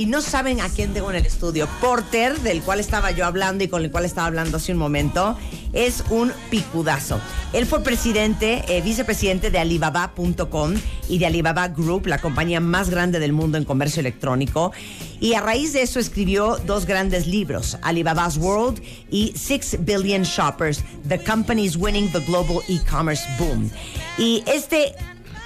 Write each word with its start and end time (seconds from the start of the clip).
y 0.00 0.06
no 0.06 0.22
saben 0.22 0.62
a 0.62 0.70
quién 0.70 0.94
tengo 0.94 1.10
en 1.10 1.16
el 1.16 1.26
estudio. 1.26 1.68
Porter, 1.78 2.40
del 2.40 2.62
cual 2.62 2.80
estaba 2.80 3.10
yo 3.10 3.26
hablando 3.26 3.64
y 3.64 3.68
con 3.68 3.84
el 3.84 3.90
cual 3.90 4.06
estaba 4.06 4.28
hablando 4.28 4.56
hace 4.56 4.72
un 4.72 4.78
momento, 4.78 5.36
es 5.74 6.02
un 6.08 6.32
picudazo. 6.48 7.20
Él 7.52 7.66
fue 7.66 7.82
presidente, 7.82 8.64
eh, 8.68 8.80
vicepresidente 8.80 9.50
de 9.50 9.58
Alibaba.com 9.58 10.72
y 11.06 11.18
de 11.18 11.26
Alibaba 11.26 11.68
Group, 11.68 12.06
la 12.06 12.16
compañía 12.16 12.60
más 12.60 12.88
grande 12.88 13.18
del 13.18 13.34
mundo 13.34 13.58
en 13.58 13.66
comercio 13.66 14.00
electrónico. 14.00 14.72
Y 15.20 15.34
a 15.34 15.42
raíz 15.42 15.74
de 15.74 15.82
eso 15.82 16.00
escribió 16.00 16.56
dos 16.64 16.86
grandes 16.86 17.26
libros, 17.26 17.76
Alibaba's 17.82 18.38
World 18.38 18.82
y 19.10 19.34
Six 19.36 19.84
Billion 19.84 20.22
Shoppers, 20.22 20.82
The 21.08 21.22
Companies 21.22 21.76
Winning 21.76 22.10
the 22.10 22.20
Global 22.20 22.60
E-Commerce 22.70 23.24
Boom. 23.38 23.70
Y 24.16 24.42
este 24.46 24.94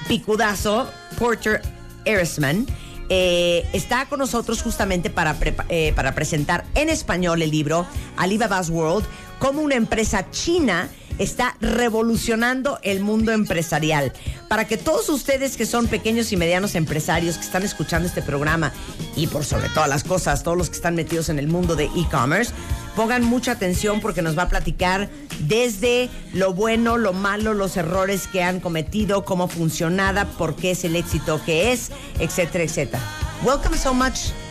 picudazo, 0.06 0.88
Porter 1.18 1.60
Erisman, 2.04 2.68
eh, 3.08 3.66
está 3.72 4.06
con 4.06 4.18
nosotros 4.18 4.62
justamente 4.62 5.10
para, 5.10 5.36
eh, 5.68 5.92
para 5.94 6.14
presentar 6.14 6.64
en 6.74 6.88
español 6.88 7.42
el 7.42 7.50
libro 7.50 7.86
Alibaba's 8.16 8.70
World, 8.70 9.06
como 9.38 9.60
una 9.60 9.74
empresa 9.74 10.30
china 10.30 10.88
está 11.18 11.56
revolucionando 11.60 12.78
el 12.82 13.00
mundo 13.00 13.32
empresarial. 13.32 14.12
Para 14.48 14.66
que 14.66 14.76
todos 14.76 15.08
ustedes 15.08 15.56
que 15.56 15.66
son 15.66 15.86
pequeños 15.86 16.32
y 16.32 16.36
medianos 16.36 16.74
empresarios 16.74 17.36
que 17.36 17.44
están 17.44 17.62
escuchando 17.62 18.08
este 18.08 18.22
programa 18.22 18.72
y 19.16 19.26
por 19.26 19.44
sobre 19.44 19.68
todas 19.68 19.88
las 19.88 20.04
cosas, 20.04 20.42
todos 20.42 20.56
los 20.56 20.70
que 20.70 20.76
están 20.76 20.94
metidos 20.94 21.28
en 21.28 21.38
el 21.38 21.48
mundo 21.48 21.76
de 21.76 21.84
e-commerce, 21.84 22.52
pongan 22.96 23.24
mucha 23.24 23.52
atención 23.52 24.00
porque 24.00 24.22
nos 24.22 24.36
va 24.38 24.42
a 24.42 24.48
platicar 24.48 25.08
desde 25.40 26.08
lo 26.32 26.54
bueno, 26.54 26.96
lo 26.96 27.12
malo, 27.12 27.54
los 27.54 27.76
errores 27.76 28.26
que 28.26 28.42
han 28.42 28.60
cometido, 28.60 29.24
cómo 29.24 29.48
funcionada, 29.48 30.26
por 30.26 30.56
qué 30.56 30.72
es 30.72 30.84
el 30.84 30.96
éxito 30.96 31.40
que 31.44 31.72
es, 31.72 31.90
etcétera, 32.18 32.64
etcétera. 32.64 33.02
Welcome 33.44 33.76
so 33.76 33.92
much. 33.92 34.43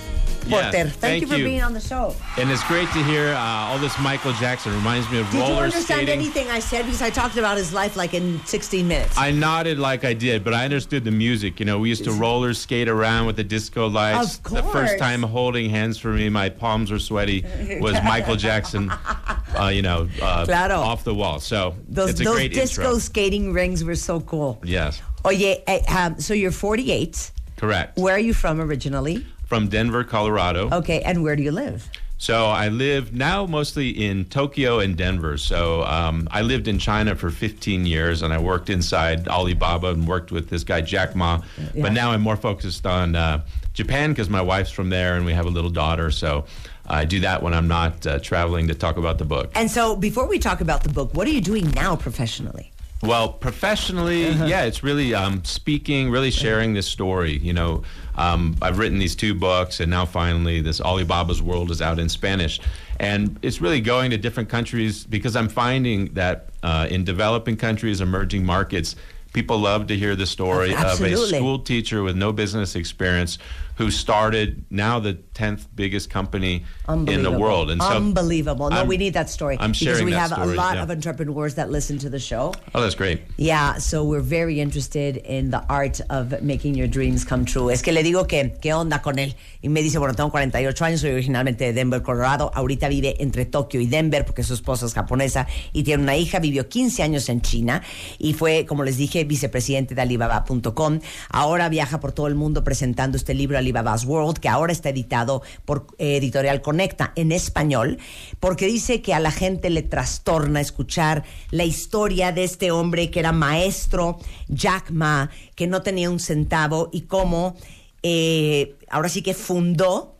Porter. 0.49 0.71
thank, 0.71 0.89
thank, 0.93 1.21
you 1.21 1.27
for 1.27 1.35
being 1.35 1.61
on 1.61 1.73
the 1.73 1.79
show. 1.79 2.15
And 2.37 2.49
it's 2.51 2.63
great 2.65 2.87
to 2.89 3.03
hear 3.03 3.29
uh, 3.33 3.37
all 3.39 3.77
this 3.79 3.97
Michael 3.99 4.33
Jackson. 4.33 4.73
Reminds 4.73 5.09
me 5.11 5.19
of 5.19 5.29
Did 5.31 5.39
roller 5.39 5.53
you 5.53 5.59
understand 5.61 5.83
skating. 6.07 6.09
anything 6.19 6.49
I 6.49 6.59
said? 6.59 6.85
Because 6.85 7.01
I 7.01 7.09
talked 7.09 7.37
about 7.37 7.57
his 7.57 7.73
life 7.73 7.95
like 7.95 8.13
in 8.13 8.39
16 8.45 8.87
minutes. 8.87 9.17
I 9.17 9.31
nodded 9.31 9.79
like 9.79 10.03
I 10.05 10.13
did, 10.13 10.43
but 10.43 10.53
I 10.53 10.65
understood 10.65 11.03
the 11.03 11.11
music. 11.11 11.59
You 11.59 11.65
know, 11.65 11.79
we 11.79 11.89
used 11.89 12.03
to 12.05 12.11
roller 12.11 12.53
skate 12.53 12.87
around 12.89 13.25
with 13.27 13.35
the 13.35 13.43
disco 13.43 13.87
lights. 13.87 14.37
Of 14.37 14.43
course. 14.43 14.61
The 14.61 14.67
first 14.71 14.97
time 14.99 15.23
holding 15.23 15.69
hands 15.69 15.97
for 15.97 16.09
me, 16.09 16.29
my 16.29 16.49
palms 16.49 16.91
were 16.91 16.99
sweaty, 16.99 17.43
was 17.79 17.93
Michael 18.03 18.35
Jackson, 18.35 18.89
uh, 19.57 19.69
you 19.73 19.81
know, 19.81 20.07
uh, 20.21 20.45
Claro. 20.45 20.75
off 20.77 21.03
the 21.03 21.13
wall. 21.13 21.39
So 21.39 21.75
those 21.87 22.11
it's 22.11 22.21
a 22.21 22.23
those 22.23 22.49
disco 22.49 22.81
intro. 22.83 22.99
skating 22.99 23.53
rings 23.53 23.83
were 23.83 23.95
so 23.95 24.19
cool. 24.21 24.59
Yes, 24.63 25.01
Oh 25.25 25.29
yeah. 25.29 25.55
um, 25.87 26.19
so 26.19 26.33
you're 26.33 26.51
48. 26.51 27.31
correct. 27.57 27.97
Where 27.97 28.15
are 28.15 28.19
you 28.19 28.33
from 28.33 28.59
originally? 28.59 29.25
From 29.53 29.67
Denver, 29.67 30.03
Colorado. 30.03 30.67
Okay, 30.71 31.03
and 31.03 31.21
where 31.21 31.35
do 31.35 31.43
you 31.43 31.51
live? 31.51 31.87
So 32.17 32.47
I 32.47 32.69
live 32.69 33.13
now 33.13 33.45
mostly 33.45 33.89
in 33.89 34.25
Tokyo 34.25 34.79
and 34.79 34.97
Denver. 34.97 35.37
So 35.37 35.83
um, 35.83 36.27
I 36.31 36.41
lived 36.41 36.67
in 36.67 36.79
China 36.79 37.15
for 37.15 37.29
15 37.29 37.85
years, 37.85 38.23
and 38.23 38.33
I 38.33 38.39
worked 38.39 38.71
inside 38.71 39.27
Alibaba 39.27 39.89
and 39.89 40.07
worked 40.07 40.31
with 40.31 40.49
this 40.49 40.63
guy 40.63 40.81
Jack 40.81 41.15
Ma. 41.15 41.43
Yeah. 41.75 41.83
But 41.83 41.93
now 41.93 42.09
I'm 42.09 42.21
more 42.21 42.35
focused 42.35 42.87
on 42.87 43.15
uh, 43.15 43.43
Japan 43.73 44.09
because 44.09 44.27
my 44.27 44.41
wife's 44.41 44.71
from 44.71 44.89
there, 44.89 45.17
and 45.17 45.23
we 45.23 45.33
have 45.33 45.45
a 45.45 45.51
little 45.51 45.69
daughter. 45.69 46.09
So 46.09 46.45
I 46.87 47.05
do 47.05 47.19
that 47.19 47.43
when 47.43 47.53
I'm 47.53 47.67
not 47.67 48.07
uh, 48.07 48.17
traveling 48.17 48.69
to 48.69 48.73
talk 48.73 48.97
about 48.97 49.19
the 49.19 49.25
book. 49.25 49.51
And 49.53 49.69
so 49.69 49.95
before 49.95 50.27
we 50.27 50.39
talk 50.39 50.61
about 50.61 50.81
the 50.81 50.89
book, 50.89 51.13
what 51.13 51.27
are 51.27 51.31
you 51.31 51.41
doing 51.41 51.69
now 51.75 51.95
professionally? 51.95 52.72
Well, 53.03 53.33
professionally, 53.33 54.29
yeah, 54.29 54.63
it's 54.63 54.81
really 54.81 55.13
um, 55.13 55.43
speaking, 55.43 56.09
really 56.09 56.31
sharing 56.31 56.73
this 56.73 56.87
story. 56.87 57.37
You 57.37 57.51
know, 57.51 57.83
um, 58.15 58.55
I've 58.61 58.77
written 58.77 58.97
these 58.97 59.13
two 59.13 59.33
books, 59.33 59.81
and 59.81 59.89
now 59.89 60.05
finally, 60.05 60.61
this 60.61 60.79
Alibaba's 60.79 61.41
World 61.41 61.69
is 61.69 61.81
out 61.81 61.99
in 61.99 62.07
Spanish. 62.07 62.61
And 63.01 63.37
it's 63.41 63.59
really 63.59 63.81
going 63.81 64.11
to 64.11 64.17
different 64.17 64.47
countries 64.47 65.03
because 65.03 65.35
I'm 65.35 65.49
finding 65.49 66.13
that 66.13 66.47
uh, 66.63 66.87
in 66.89 67.03
developing 67.03 67.57
countries, 67.57 67.99
emerging 67.99 68.45
markets, 68.45 68.95
people 69.33 69.57
love 69.57 69.87
to 69.87 69.97
hear 69.97 70.15
the 70.15 70.25
story 70.25 70.73
of 70.73 71.01
a 71.01 71.17
school 71.17 71.59
teacher 71.59 72.03
with 72.03 72.15
no 72.15 72.31
business 72.31 72.75
experience 72.75 73.37
who 73.77 73.89
started 73.89 74.65
now 74.69 74.99
the 74.99 75.17
10th 75.33 75.65
biggest 75.75 76.09
company 76.09 76.63
in 76.87 77.23
the 77.23 77.31
world. 77.31 77.71
And 77.71 77.81
so 77.81 77.89
Unbelievable. 77.89 78.69
No, 78.69 78.77
I'm- 78.77 78.87
we 78.87 78.97
need 78.97 79.13
that 79.13 79.29
story. 79.29 79.57
I'm 79.59 79.71
because 79.71 79.97
sharing 79.97 80.05
we 80.05 80.11
that 80.11 80.29
have 80.29 80.31
a 80.31 80.43
story, 80.43 80.55
lot 80.55 80.75
yeah. 80.75 80.83
of 80.83 80.91
entrepreneurs 80.91 81.55
that 81.55 81.71
listen 81.71 81.97
to 81.99 82.09
the 82.09 82.19
show. 82.19 82.53
Oh, 82.75 82.81
that's 82.81 82.95
great. 82.95 83.21
Yeah, 83.37 83.77
so 83.77 84.03
we're 84.03 84.21
very 84.21 84.59
interested 84.59 85.17
in 85.17 85.49
the 85.49 85.63
art 85.69 86.01
of 86.09 86.41
making 86.41 86.75
your 86.75 86.87
dreams 86.87 87.25
come 87.25 87.45
true. 87.45 87.69
Es 87.71 87.81
que 87.81 87.91
le 87.91 88.03
digo 88.03 88.27
que, 88.27 88.53
¿qué 88.61 88.73
onda 88.73 89.01
con 89.01 89.17
él? 89.17 89.33
Y 89.61 89.69
me 89.69 89.81
dice, 89.81 89.97
bueno, 89.97 90.13
tengo 90.13 90.29
48 90.29 90.85
años, 90.85 91.01
soy 91.01 91.11
originalmente 91.11 91.65
de 91.65 91.73
Denver, 91.73 92.01
Colorado. 92.01 92.51
Ahorita 92.53 92.89
vive 92.89 93.15
entre 93.19 93.45
Tokio 93.45 93.81
y 93.81 93.87
Denver 93.87 94.25
porque 94.25 94.43
su 94.43 94.53
esposa 94.53 94.85
es 94.85 94.93
japonesa 94.93 95.47
y 95.71 95.83
tiene 95.83 96.03
una 96.03 96.15
hija. 96.15 96.39
Vivió 96.39 96.67
15 96.69 97.01
años 97.01 97.29
en 97.29 97.41
China 97.41 97.81
y 98.19 98.33
fue, 98.33 98.65
como 98.65 98.83
les 98.83 98.97
dije, 98.97 99.23
vicepresidente 99.23 99.95
de 99.95 100.01
Alibaba.com. 100.01 100.99
Ahora 101.29 101.69
viaja 101.69 101.99
por 101.99 102.11
todo 102.11 102.27
el 102.27 102.35
mundo 102.35 102.63
presentando 102.63 103.17
este 103.17 103.33
libro 103.33 103.57
Alibaba's 103.63 104.05
World, 104.05 104.37
que 104.37 104.49
ahora 104.49 104.71
está 104.71 104.89
editado 104.89 105.41
por 105.65 105.87
eh, 105.97 106.17
Editorial 106.17 106.61
Conecta 106.61 107.13
en 107.15 107.31
español, 107.31 107.97
porque 108.39 108.67
dice 108.67 109.01
que 109.01 109.13
a 109.13 109.19
la 109.19 109.31
gente 109.31 109.69
le 109.69 109.81
trastorna 109.81 110.61
escuchar 110.61 111.23
la 111.49 111.63
historia 111.63 112.31
de 112.31 112.43
este 112.43 112.71
hombre 112.71 113.09
que 113.09 113.19
era 113.19 113.31
maestro, 113.31 114.19
Jack 114.47 114.91
Ma, 114.91 115.29
que 115.55 115.67
no 115.67 115.81
tenía 115.81 116.09
un 116.09 116.19
centavo 116.19 116.89
y 116.91 117.01
cómo 117.01 117.55
eh, 118.03 118.75
ahora 118.89 119.09
sí 119.09 119.21
que 119.21 119.33
fundó 119.33 120.17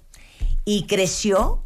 y 0.66 0.84
creció 0.84 1.64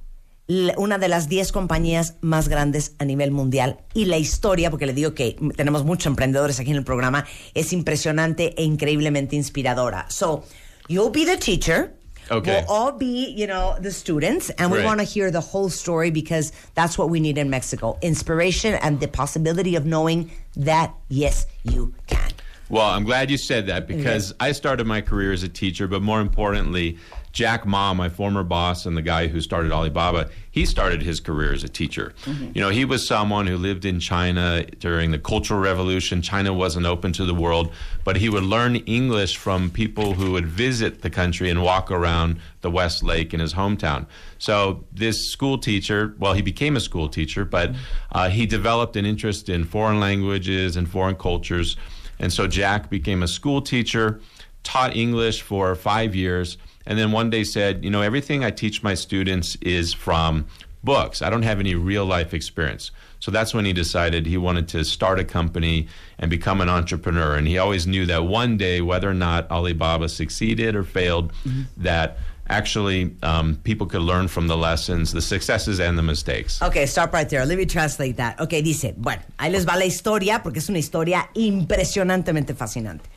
una 0.77 0.97
de 0.97 1.09
las 1.09 1.27
10 1.27 1.51
compañías 1.51 2.15
más 2.21 2.47
grandes 2.47 2.93
a 2.99 3.05
nivel 3.05 3.31
mundial. 3.31 3.79
Y 3.93 4.05
la 4.05 4.17
historia, 4.17 4.69
porque 4.71 4.85
le 4.85 4.93
digo 4.93 5.13
que 5.13 5.35
tenemos 5.55 5.83
muchos 5.83 6.07
emprendedores 6.07 6.59
aquí 6.59 6.71
en 6.71 6.77
el 6.77 6.83
programa, 6.83 7.25
es 7.53 7.73
impresionante 7.73 8.53
e 8.57 8.63
increíblemente 8.63 9.35
inspiradora. 9.35 10.05
So, 10.09 10.45
you'll 10.87 11.09
be 11.09 11.25
the 11.25 11.37
teacher. 11.37 11.93
Okay. 12.29 12.63
We'll 12.67 12.69
all 12.69 12.91
be, 12.91 13.29
you 13.29 13.47
know, 13.47 13.77
the 13.79 13.91
students, 13.91 14.49
and 14.51 14.69
we 14.69 14.79
Right. 14.79 14.85
want 14.85 14.99
to 14.99 15.05
hear 15.05 15.31
the 15.31 15.39
whole 15.39 15.69
story 15.69 16.11
because 16.11 16.51
that's 16.75 16.97
what 16.97 17.09
we 17.09 17.21
need 17.21 17.37
in 17.37 17.49
Mexico 17.49 17.97
inspiration 18.01 18.73
and 18.73 18.99
the 18.99 19.07
possibility 19.07 19.75
of 19.75 19.85
knowing 19.85 20.29
that, 20.57 20.93
yes, 21.07 21.45
you 21.63 21.93
can. 22.07 22.31
Well, 22.69 22.85
I'm 22.85 23.05
glad 23.05 23.31
you 23.31 23.37
said 23.37 23.67
that 23.67 23.87
because 23.87 24.33
I 24.41 24.51
started 24.51 24.85
my 24.87 24.99
career 24.99 25.31
as 25.31 25.41
a 25.43 25.47
teacher, 25.47 25.87
but 25.87 26.01
more 26.01 26.19
importantly, 26.19 26.97
Jack 27.37 27.67
Ma, 27.67 27.93
my 27.93 28.09
former 28.09 28.43
boss 28.43 28.87
and 28.87 28.97
the 28.97 29.01
guy 29.03 29.27
who 29.27 29.41
started 29.41 29.71
Alibaba, 29.71 30.27
he 30.49 30.65
started 30.65 31.03
his 31.03 31.19
career 31.19 31.53
as 31.53 31.63
a 31.63 31.69
teacher. 31.69 32.15
You 32.55 32.59
know, 32.59 32.69
he 32.69 32.83
was 32.83 33.07
someone 33.07 33.45
who 33.45 33.57
lived 33.57 33.85
in 33.85 33.99
China 33.99 34.65
during 34.79 35.11
the 35.11 35.19
Cultural 35.19 35.59
Revolution. 35.59 36.23
China 36.23 36.51
wasn't 36.51 36.87
open 36.87 37.13
to 37.13 37.25
the 37.25 37.35
world, 37.35 37.71
but 38.03 38.17
he 38.17 38.27
would 38.27 38.41
learn 38.41 38.77
English 38.77 39.37
from 39.37 39.69
people 39.69 40.15
who 40.15 40.31
would 40.31 40.47
visit 40.47 41.03
the 41.03 41.11
country 41.11 41.47
and 41.51 41.61
walk 41.61 41.91
around 41.91 42.39
the 42.61 42.71
West 42.71 43.03
Lake 43.03 43.35
in 43.35 43.39
his 43.39 43.53
hometown. 43.53 44.07
So 44.39 44.85
this 44.91 45.29
school 45.29 45.59
teacher, 45.59 46.15
well, 46.17 46.33
he 46.33 46.41
became 46.41 46.75
a 46.75 46.79
school 46.79 47.07
teacher, 47.07 47.45
but 47.45 47.75
uh, 48.13 48.29
he 48.29 48.47
developed 48.47 48.95
an 48.95 49.05
interest 49.05 49.47
in 49.47 49.63
foreign 49.63 49.99
languages 49.99 50.75
and 50.75 50.89
foreign 50.89 51.15
cultures. 51.15 51.77
And 52.17 52.33
so 52.33 52.47
Jack 52.47 52.89
became 52.89 53.21
a 53.21 53.27
school 53.27 53.61
teacher, 53.61 54.21
taught 54.63 54.95
English 54.95 55.43
for 55.43 55.75
five 55.75 56.15
years, 56.15 56.57
and 56.87 56.97
then 56.97 57.11
one 57.11 57.29
day 57.29 57.43
said, 57.43 57.83
You 57.83 57.91
know, 57.91 58.01
everything 58.01 58.43
I 58.43 58.49
teach 58.49 58.81
my 58.81 58.95
students 58.95 59.55
is 59.61 59.93
from 59.93 60.47
books. 60.83 61.21
I 61.21 61.29
don't 61.29 61.43
have 61.43 61.59
any 61.59 61.75
real 61.75 62.05
life 62.05 62.33
experience. 62.33 62.91
So 63.19 63.29
that's 63.29 63.53
when 63.53 63.65
he 63.65 63.73
decided 63.73 64.25
he 64.25 64.37
wanted 64.37 64.69
to 64.69 64.85
start 64.85 65.19
a 65.19 65.25
company 65.25 65.87
and 66.17 66.31
become 66.31 66.61
an 66.61 66.69
entrepreneur. 66.69 67.35
And 67.35 67.47
he 67.47 67.57
always 67.57 67.85
knew 67.85 68.05
that 68.05 68.23
one 68.23 68.57
day, 68.57 68.79
whether 68.81 69.09
or 69.09 69.13
not 69.13 69.51
Alibaba 69.51 70.07
succeeded 70.07 70.75
or 70.75 70.83
failed, 70.83 71.33
that 71.77 72.19
actually 72.47 73.15
um, 73.23 73.57
people 73.63 73.87
could 73.87 74.01
learn 74.01 74.29
from 74.29 74.47
the 74.47 74.55
lessons, 74.55 75.11
the 75.11 75.21
successes 75.21 75.79
and 75.79 75.97
the 75.97 76.03
mistakes. 76.03 76.61
Ok, 76.61 76.85
stop 76.85 77.11
right 77.11 77.27
there. 77.27 77.45
Let 77.45 77.57
me 77.57 77.65
translate 77.65 78.15
that. 78.17 78.39
Ok, 78.39 78.61
dice, 78.63 78.93
bueno, 78.95 79.21
ahí 79.37 79.51
les 79.51 79.65
va 79.65 79.75
la 79.75 79.85
historia 79.85 80.41
porque 80.41 80.59
es 80.59 80.69
una 80.69 80.79
historia 80.79 81.29
impresionantemente 81.33 82.55
fascinante. 82.55 83.09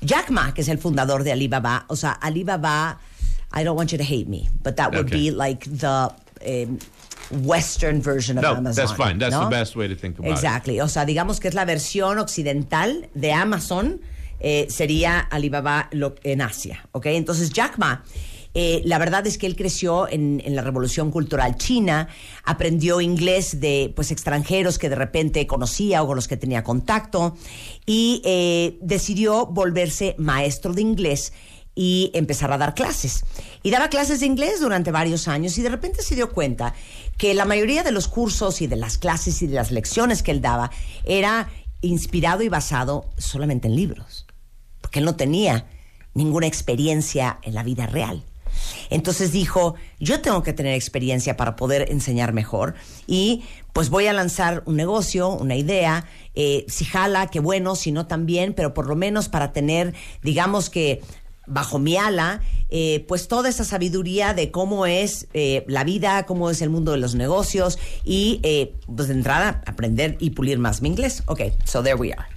Jack 0.00 0.30
Ma, 0.30 0.52
que 0.54 0.62
es 0.62 0.68
el 0.68 0.78
fundador 0.78 1.24
de 1.24 1.32
Alibaba, 1.32 1.84
o 1.88 1.96
sea, 1.96 2.12
Alibaba, 2.12 2.98
I 3.52 3.64
don't 3.64 3.76
want 3.76 3.90
you 3.92 3.98
to 3.98 4.04
hate 4.04 4.28
me, 4.28 4.48
but 4.62 4.76
that 4.76 4.92
would 4.92 5.06
Okay. 5.06 5.16
be 5.16 5.30
like 5.30 5.64
the 5.66 6.12
um, 6.46 6.78
Western 7.44 8.00
version 8.00 8.38
of 8.38 8.42
No, 8.42 8.54
Amazon. 8.56 8.74
that's 8.86 8.92
fine. 8.96 9.18
That's 9.18 9.32
¿no? 9.34 9.44
the 9.44 9.50
best 9.50 9.74
way 9.76 9.88
to 9.88 9.94
think 9.94 10.18
about 10.18 10.28
it. 10.30 10.32
Exactly. 10.34 10.80
O 10.80 10.86
sea, 10.88 11.04
digamos 11.04 11.40
que 11.40 11.48
es 11.48 11.54
la 11.54 11.64
versión 11.64 12.18
occidental 12.18 13.08
de 13.14 13.32
Amazon, 13.32 14.00
eh, 14.40 14.66
sería 14.70 15.18
Alibaba 15.30 15.88
en 16.22 16.40
Asia. 16.42 16.86
¿Ok? 16.92 17.06
Entonces, 17.06 17.50
Jack 17.50 17.76
Ma. 17.78 18.02
Eh, 18.60 18.82
la 18.84 18.98
verdad 18.98 19.24
es 19.24 19.38
que 19.38 19.46
él 19.46 19.54
creció 19.54 20.08
en, 20.08 20.42
la 20.44 20.62
revolución 20.62 21.12
cultural 21.12 21.54
china, 21.58 22.08
aprendió 22.42 23.00
inglés 23.00 23.60
de 23.60 23.92
pues 23.94 24.10
extranjeros 24.10 24.80
que 24.80 24.88
de 24.88 24.96
repente 24.96 25.46
conocía 25.46 26.02
o 26.02 26.08
con 26.08 26.16
los 26.16 26.26
que 26.26 26.36
tenía 26.36 26.64
contacto 26.64 27.36
y 27.86 28.20
eh, 28.24 28.76
decidió 28.80 29.46
volverse 29.46 30.16
maestro 30.18 30.72
de 30.72 30.82
inglés 30.82 31.32
y 31.76 32.10
empezar 32.14 32.50
a 32.50 32.58
dar 32.58 32.74
clases. 32.74 33.24
Y 33.62 33.70
daba 33.70 33.90
clases 33.90 34.18
de 34.18 34.26
inglés 34.26 34.58
durante 34.58 34.90
varios 34.90 35.28
años 35.28 35.56
y 35.56 35.62
de 35.62 35.68
repente 35.68 36.02
se 36.02 36.16
dio 36.16 36.32
cuenta 36.32 36.74
que 37.16 37.34
la 37.34 37.44
mayoría 37.44 37.84
de 37.84 37.92
los 37.92 38.08
cursos 38.08 38.60
y 38.60 38.66
de 38.66 38.74
las 38.74 38.98
clases 38.98 39.40
y 39.40 39.46
de 39.46 39.54
las 39.54 39.70
lecciones 39.70 40.24
que 40.24 40.32
él 40.32 40.40
daba 40.40 40.72
era 41.04 41.48
inspirado 41.80 42.42
y 42.42 42.48
basado 42.48 43.08
solamente 43.18 43.68
en 43.68 43.76
libros, 43.76 44.26
porque 44.80 44.98
él 44.98 45.04
no 45.04 45.14
tenía 45.14 45.68
ninguna 46.14 46.48
experiencia 46.48 47.38
en 47.42 47.54
la 47.54 47.62
vida 47.62 47.86
real. 47.86 48.24
Entonces 48.90 49.32
dijo, 49.32 49.74
yo 49.98 50.20
tengo 50.20 50.42
que 50.42 50.52
tener 50.52 50.74
experiencia 50.74 51.36
para 51.36 51.56
poder 51.56 51.90
enseñar 51.90 52.32
mejor 52.32 52.74
y 53.06 53.44
pues 53.72 53.90
voy 53.90 54.06
a 54.06 54.12
lanzar 54.12 54.62
un 54.66 54.76
negocio, 54.76 55.30
una 55.30 55.56
idea, 55.56 56.06
eh, 56.34 56.64
si 56.68 56.84
jala, 56.84 57.28
qué 57.28 57.40
bueno, 57.40 57.76
si 57.76 57.92
no 57.92 58.06
también, 58.06 58.54
pero 58.54 58.74
por 58.74 58.86
lo 58.86 58.96
menos 58.96 59.28
para 59.28 59.52
tener, 59.52 59.94
digamos 60.22 60.70
que 60.70 61.02
bajo 61.48 61.78
mi 61.78 61.96
ala, 61.96 62.40
eh, 62.68 63.04
pues 63.08 63.28
toda 63.28 63.48
esa 63.48 63.64
sabiduría 63.64 64.34
de 64.34 64.50
cómo 64.50 64.86
es 64.86 65.26
eh, 65.32 65.64
la 65.66 65.84
vida, 65.84 66.26
cómo 66.26 66.50
es 66.50 66.62
el 66.62 66.70
mundo 66.70 66.92
de 66.92 66.98
los 66.98 67.14
negocios 67.14 67.78
y 68.04 68.40
eh, 68.42 68.74
pues 68.94 69.08
de 69.08 69.14
entrada 69.14 69.62
aprender 69.66 70.16
y 70.20 70.30
pulir 70.30 70.58
más 70.58 70.82
mi 70.82 70.88
inglés. 70.88 71.22
Ok, 71.26 71.40
so 71.64 71.82
there 71.82 71.96
we 71.96 72.12
are. 72.12 72.28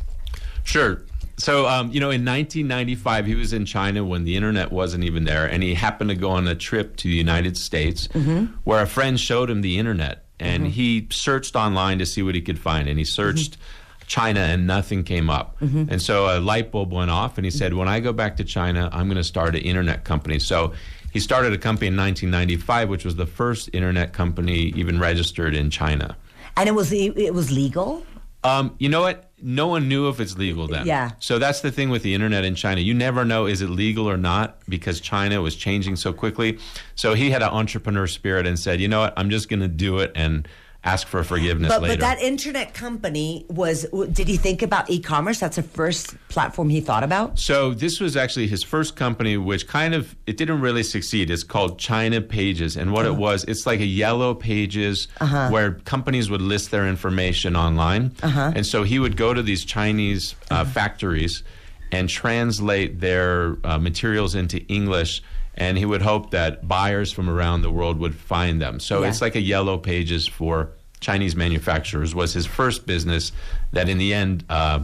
Sure. 0.63 1.10
So, 1.41 1.65
um, 1.67 1.89
you 1.91 1.99
know, 1.99 2.11
in 2.11 2.23
1995, 2.23 3.25
he 3.25 3.33
was 3.33 3.51
in 3.51 3.65
China 3.65 4.05
when 4.05 4.25
the 4.25 4.35
internet 4.35 4.71
wasn't 4.71 5.05
even 5.05 5.23
there, 5.23 5.47
and 5.47 5.63
he 5.63 5.73
happened 5.73 6.11
to 6.11 6.15
go 6.15 6.29
on 6.29 6.47
a 6.47 6.53
trip 6.53 6.97
to 6.97 7.07
the 7.07 7.15
United 7.15 7.57
States 7.57 8.07
mm-hmm. 8.09 8.53
where 8.63 8.79
a 8.79 8.85
friend 8.85 9.19
showed 9.19 9.49
him 9.49 9.61
the 9.61 9.79
internet. 9.79 10.23
And 10.39 10.65
mm-hmm. 10.65 10.71
he 10.71 11.07
searched 11.09 11.55
online 11.55 11.97
to 11.97 12.05
see 12.05 12.21
what 12.21 12.35
he 12.35 12.41
could 12.41 12.59
find, 12.59 12.87
and 12.87 12.99
he 12.99 13.05
mm-hmm. 13.05 13.09
searched 13.09 13.57
China, 14.05 14.41
and 14.41 14.67
nothing 14.67 15.03
came 15.03 15.31
up. 15.31 15.59
And 15.89 15.99
so 15.99 16.37
a 16.37 16.37
light 16.39 16.71
bulb 16.71 16.93
went 16.93 17.09
off, 17.09 17.39
and 17.39 17.45
he 17.45 17.49
said, 17.49 17.73
When 17.73 17.87
I 17.87 18.01
go 18.01 18.13
back 18.13 18.37
to 18.37 18.43
China, 18.43 18.87
I'm 18.93 19.07
going 19.07 19.17
to 19.17 19.23
start 19.23 19.55
an 19.55 19.61
internet 19.63 20.03
company. 20.03 20.37
So 20.37 20.73
he 21.11 21.19
started 21.19 21.53
a 21.53 21.57
company 21.57 21.87
in 21.87 21.97
1995, 21.97 22.87
which 22.87 23.03
was 23.03 23.15
the 23.15 23.25
first 23.25 23.67
internet 23.73 24.13
company 24.13 24.73
even 24.75 24.99
registered 24.99 25.55
in 25.55 25.71
China. 25.71 26.15
And 26.55 26.69
it 26.69 26.73
was 26.73 26.91
it 26.91 27.33
was 27.33 27.51
legal. 27.51 28.05
Um, 28.43 28.75
you 28.79 28.89
know 28.89 29.01
what? 29.01 29.29
No 29.41 29.67
one 29.67 29.87
knew 29.87 30.07
if 30.09 30.19
it's 30.19 30.37
legal 30.37 30.67
then. 30.67 30.85
Yeah. 30.85 31.11
So 31.19 31.39
that's 31.39 31.61
the 31.61 31.71
thing 31.71 31.89
with 31.89 32.03
the 32.03 32.13
internet 32.13 32.43
in 32.43 32.55
China. 32.55 32.81
You 32.81 32.93
never 32.93 33.23
know 33.25 33.45
is 33.45 33.61
it 33.61 33.69
legal 33.69 34.09
or 34.09 34.17
not 34.17 34.57
because 34.67 34.99
China 34.99 35.41
was 35.41 35.55
changing 35.55 35.95
so 35.95 36.13
quickly. 36.13 36.59
So 36.95 37.13
he 37.13 37.31
had 37.31 37.41
an 37.41 37.49
entrepreneur 37.49 38.07
spirit 38.07 38.47
and 38.47 38.57
said, 38.57 38.79
you 38.81 38.87
know 38.87 39.01
what? 39.01 39.13
I'm 39.17 39.29
just 39.29 39.49
going 39.49 39.61
to 39.61 39.67
do 39.67 39.99
it 39.99 40.11
and 40.15 40.47
ask 40.83 41.07
for 41.07 41.23
forgiveness 41.23 41.69
But 41.69 41.83
later. 41.83 41.93
but 41.93 41.99
that 42.01 42.21
internet 42.21 42.73
company 42.73 43.45
was. 43.49 43.85
Did 44.11 44.27
he 44.27 44.37
think 44.37 44.61
about 44.61 44.89
e-commerce? 44.89 45.39
That's 45.39 45.57
the 45.57 45.63
first 45.63 46.15
platform 46.29 46.69
he 46.69 46.81
thought 46.81 47.03
about. 47.03 47.37
So 47.37 47.73
this 47.73 47.99
was 47.99 48.17
actually 48.17 48.47
his 48.47 48.63
first 48.63 48.95
company, 48.95 49.37
which 49.37 49.67
kind 49.67 49.93
of 49.93 50.15
it 50.25 50.37
didn't 50.37 50.59
really 50.61 50.83
succeed. 50.83 51.29
It's 51.29 51.43
called 51.43 51.77
China 51.77 52.19
Pages, 52.21 52.77
and 52.77 52.91
what 52.91 53.05
it 53.05 53.15
was, 53.15 53.43
it's 53.43 53.65
like 53.65 53.79
a 53.79 53.85
yellow 53.85 54.33
pages 54.33 55.07
where 55.49 55.73
companies 55.85 56.29
would 56.29 56.41
list 56.41 56.71
their 56.71 56.87
information 56.87 57.55
online, 57.55 58.13
and 58.23 58.65
so 58.65 58.83
he 58.83 58.97
would 58.99 59.17
go 59.17 59.33
to 59.33 59.43
these 59.43 59.63
Chinese 59.65 60.35
uh, 60.49 60.65
factories 60.65 61.43
and 61.91 62.09
translate 62.09 63.01
their 63.01 63.57
uh, 63.65 63.77
materials 63.77 64.33
into 64.33 64.59
English. 64.67 65.21
And 65.55 65.77
he 65.77 65.85
would 65.85 66.01
hope 66.01 66.31
that 66.31 66.67
buyers 66.67 67.11
from 67.11 67.29
around 67.29 67.61
the 67.61 67.69
world 67.71 67.99
would 67.99 68.15
find 68.15 68.61
them. 68.61 68.79
So 68.79 69.01
Yeah. 69.01 69.09
it's 69.09 69.21
like 69.21 69.35
a 69.35 69.41
yellow 69.41 69.77
pages 69.77 70.27
for 70.27 70.69
Chinese 71.01 71.35
manufacturers. 71.35 72.13
Was 72.15 72.33
his 72.33 72.45
first 72.47 72.85
business 72.85 73.31
that 73.73 73.89
in 73.89 73.97
the 73.97 74.13
end 74.13 74.43
uh, 74.49 74.79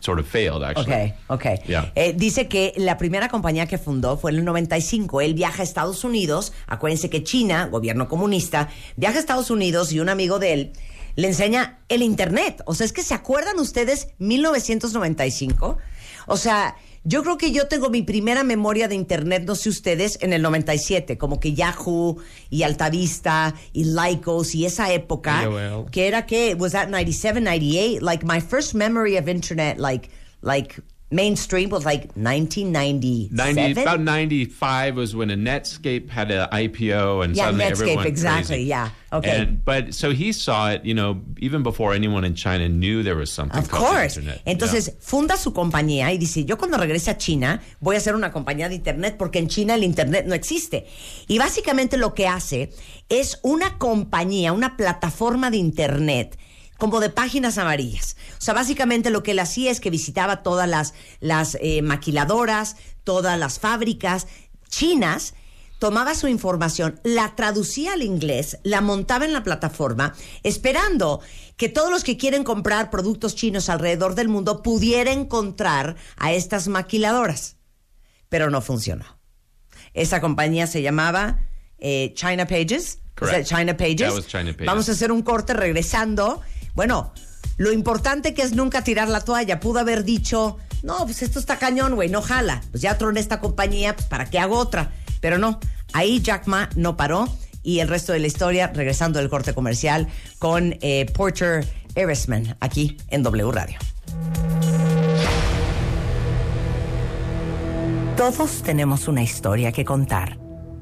sort 0.00 0.18
of 0.18 0.26
failed. 0.26 0.62
Actually. 0.64 1.14
Ok, 1.28 1.44
ok. 1.46 1.68
Yeah. 1.68 1.90
Eh, 1.94 2.12
dice 2.14 2.48
que 2.48 2.72
la 2.76 2.96
primera 2.98 3.28
compañía 3.28 3.66
que 3.68 3.78
fundó 3.78 4.16
fue 4.18 4.30
en 4.32 4.38
el 4.38 4.44
95. 4.44 5.20
Él 5.20 5.34
viaja 5.34 5.62
a 5.62 5.64
Estados 5.64 6.04
Unidos. 6.04 6.52
Acuérdense 6.66 7.08
que 7.08 7.22
China, 7.22 7.68
gobierno 7.70 8.08
comunista, 8.08 8.68
viaja 8.96 9.16
a 9.18 9.20
Estados 9.20 9.50
Unidos 9.50 9.92
y 9.92 10.00
un 10.00 10.08
amigo 10.08 10.38
de 10.38 10.52
él 10.52 10.72
le 11.14 11.28
enseña 11.28 11.78
el 11.88 12.02
Internet. 12.02 12.62
O 12.66 12.74
sea, 12.74 12.86
es 12.86 12.92
que 12.92 13.02
¿se 13.02 13.12
acuerdan 13.14 13.58
ustedes 13.60 14.08
1995? 14.18 15.78
O 16.26 16.36
sea, 16.36 16.76
yo 17.04 17.22
creo 17.22 17.36
que 17.36 17.50
yo 17.50 17.66
tengo 17.66 17.90
mi 17.90 18.02
primera 18.02 18.44
memoria 18.44 18.86
de 18.86 18.94
Internet, 18.94 19.44
no 19.44 19.54
sé 19.54 19.68
ustedes, 19.68 20.18
en 20.22 20.32
el 20.32 20.42
97. 20.42 21.18
Como 21.18 21.40
que 21.40 21.54
Yahoo 21.54 22.18
y 22.48 22.62
Altavista 22.62 23.54
y 23.72 23.84
Lycos 23.84 24.54
y 24.54 24.66
esa 24.66 24.92
época. 24.92 25.40
AOL. 25.40 25.90
que 25.90 26.06
era 26.06 26.26
que 26.26 26.54
was 26.54 26.72
that 26.72 26.88
97 26.88 27.40
98 27.40 28.00
like 28.02 28.24
my 28.24 28.40
first 28.40 28.74
memory 28.74 29.16
of 29.16 29.28
internet 29.28 29.78
like 29.78 30.10
like 30.42 30.80
mainstream 31.12 31.68
was 31.70 31.84
like 31.84 32.10
1997 32.16 33.30
90, 33.54 33.80
about 33.82 34.00
95 34.00 34.96
was 34.96 35.14
when 35.14 35.30
a 35.30 35.36
Netscape 35.36 36.08
had 36.10 36.30
an 36.30 36.48
IPO 36.50 37.24
and 37.24 37.36
Yeah, 37.36 37.44
suddenly 37.46 37.64
Netscape, 37.66 37.70
everyone 37.72 38.06
exactly, 38.06 38.56
crazy. 38.56 38.64
yeah, 38.68 38.90
okay. 39.12 39.30
And, 39.42 39.64
but 39.64 39.94
so 39.94 40.10
he 40.10 40.32
saw 40.32 40.70
it, 40.70 40.84
you 40.84 40.94
know, 40.94 41.20
even 41.38 41.62
before 41.62 41.92
anyone 41.94 42.24
in 42.24 42.34
China 42.34 42.68
knew 42.68 43.02
there 43.02 43.16
was 43.16 43.30
something 43.30 43.58
Of 43.58 43.68
called 43.68 43.86
course. 43.86 44.16
internet. 44.16 44.40
Entonces 44.46 44.92
funda 45.00 45.36
su 45.36 45.52
compañía 45.52 46.12
y 46.12 46.18
dice, 46.18 46.44
yo 46.44 46.56
cuando 46.58 46.78
regrese 46.78 47.10
a 47.10 47.18
China 47.18 47.60
voy 47.80 47.96
a 47.96 47.98
hacer 47.98 48.14
una 48.14 48.32
compañía 48.32 48.68
de 48.68 48.74
Internet 48.76 49.16
porque 49.18 49.38
en 49.38 49.48
China 49.48 49.74
el 49.74 49.84
Internet 49.84 50.24
no 50.26 50.34
existe. 50.34 50.86
Y 51.28 51.38
básicamente 51.38 51.96
lo 51.96 52.14
que 52.14 52.26
hace 52.26 52.70
es 53.08 53.38
una 53.42 53.78
compañía, 53.78 54.52
una 54.52 54.76
plataforma 54.76 55.50
de 55.50 55.58
Internet 55.58 56.38
como 56.82 56.98
de 56.98 57.10
páginas 57.10 57.58
amarillas. 57.58 58.16
O 58.32 58.40
sea, 58.40 58.54
básicamente 58.54 59.10
lo 59.10 59.22
que 59.22 59.30
él 59.30 59.38
hacía 59.38 59.70
es 59.70 59.78
que 59.78 59.88
visitaba 59.88 60.42
todas 60.42 60.68
las, 60.68 60.94
las 61.20 61.56
eh, 61.60 61.80
maquiladoras, 61.80 62.74
todas 63.04 63.38
las 63.38 63.60
fábricas 63.60 64.26
chinas 64.68 65.34
tomaba 65.78 66.16
su 66.16 66.26
información, 66.26 66.98
la 67.04 67.36
traducía 67.36 67.92
al 67.92 68.02
inglés, 68.02 68.58
la 68.64 68.80
montaba 68.80 69.24
en 69.24 69.32
la 69.32 69.44
plataforma, 69.44 70.16
esperando 70.42 71.20
que 71.56 71.68
todos 71.68 71.88
los 71.88 72.02
que 72.02 72.16
quieren 72.16 72.42
comprar 72.42 72.90
productos 72.90 73.36
chinos 73.36 73.68
alrededor 73.68 74.16
del 74.16 74.26
mundo 74.26 74.60
pudiera 74.64 75.12
encontrar 75.12 75.94
a 76.16 76.32
estas 76.32 76.66
maquiladoras. 76.66 77.58
Pero 78.28 78.50
no 78.50 78.60
funcionó. 78.60 79.20
Esa 79.94 80.20
compañía 80.20 80.66
se 80.66 80.82
llamaba 80.82 81.46
eh, 81.78 82.12
China 82.14 82.44
Pages. 82.48 82.98
Correct. 83.14 83.42
¿Es 83.42 83.48
China 83.48 83.76
Pages. 83.76 83.98
That 83.98 84.14
was 84.14 84.26
China 84.26 84.52
Pages. 84.52 84.66
Vamos 84.66 84.88
a 84.88 84.92
hacer 84.92 85.12
un 85.12 85.22
corte 85.22 85.54
regresando. 85.54 86.42
Bueno, 86.74 87.12
lo 87.56 87.72
importante 87.72 88.34
que 88.34 88.42
es 88.42 88.54
nunca 88.54 88.82
tirar 88.82 89.08
la 89.08 89.20
toalla. 89.20 89.60
Pudo 89.60 89.78
haber 89.80 90.04
dicho, 90.04 90.58
no, 90.82 91.04
pues 91.04 91.22
esto 91.22 91.38
está 91.38 91.58
cañón, 91.58 91.94
güey, 91.94 92.08
no 92.08 92.22
jala. 92.22 92.62
Pues 92.70 92.82
ya 92.82 92.98
troné 92.98 93.20
esta 93.20 93.40
compañía, 93.40 93.94
pues 93.94 94.06
¿para 94.06 94.30
qué 94.30 94.38
hago 94.38 94.56
otra? 94.58 94.92
Pero 95.20 95.38
no, 95.38 95.60
ahí 95.92 96.20
Jack 96.20 96.46
Ma 96.46 96.68
no 96.76 96.96
paró 96.96 97.28
y 97.62 97.78
el 97.78 97.88
resto 97.88 98.12
de 98.12 98.18
la 98.18 98.26
historia, 98.26 98.72
regresando 98.74 99.18
del 99.18 99.28
corte 99.28 99.54
comercial 99.54 100.08
con 100.38 100.76
eh, 100.80 101.06
Porter 101.14 101.64
aquí 102.60 102.96
en 103.08 103.22
W 103.22 103.52
Radio. 103.52 103.78
Todos 108.16 108.62
tenemos 108.62 109.08
una 109.08 109.22
historia 109.22 109.72
que 109.72 109.84
contar 109.84 110.38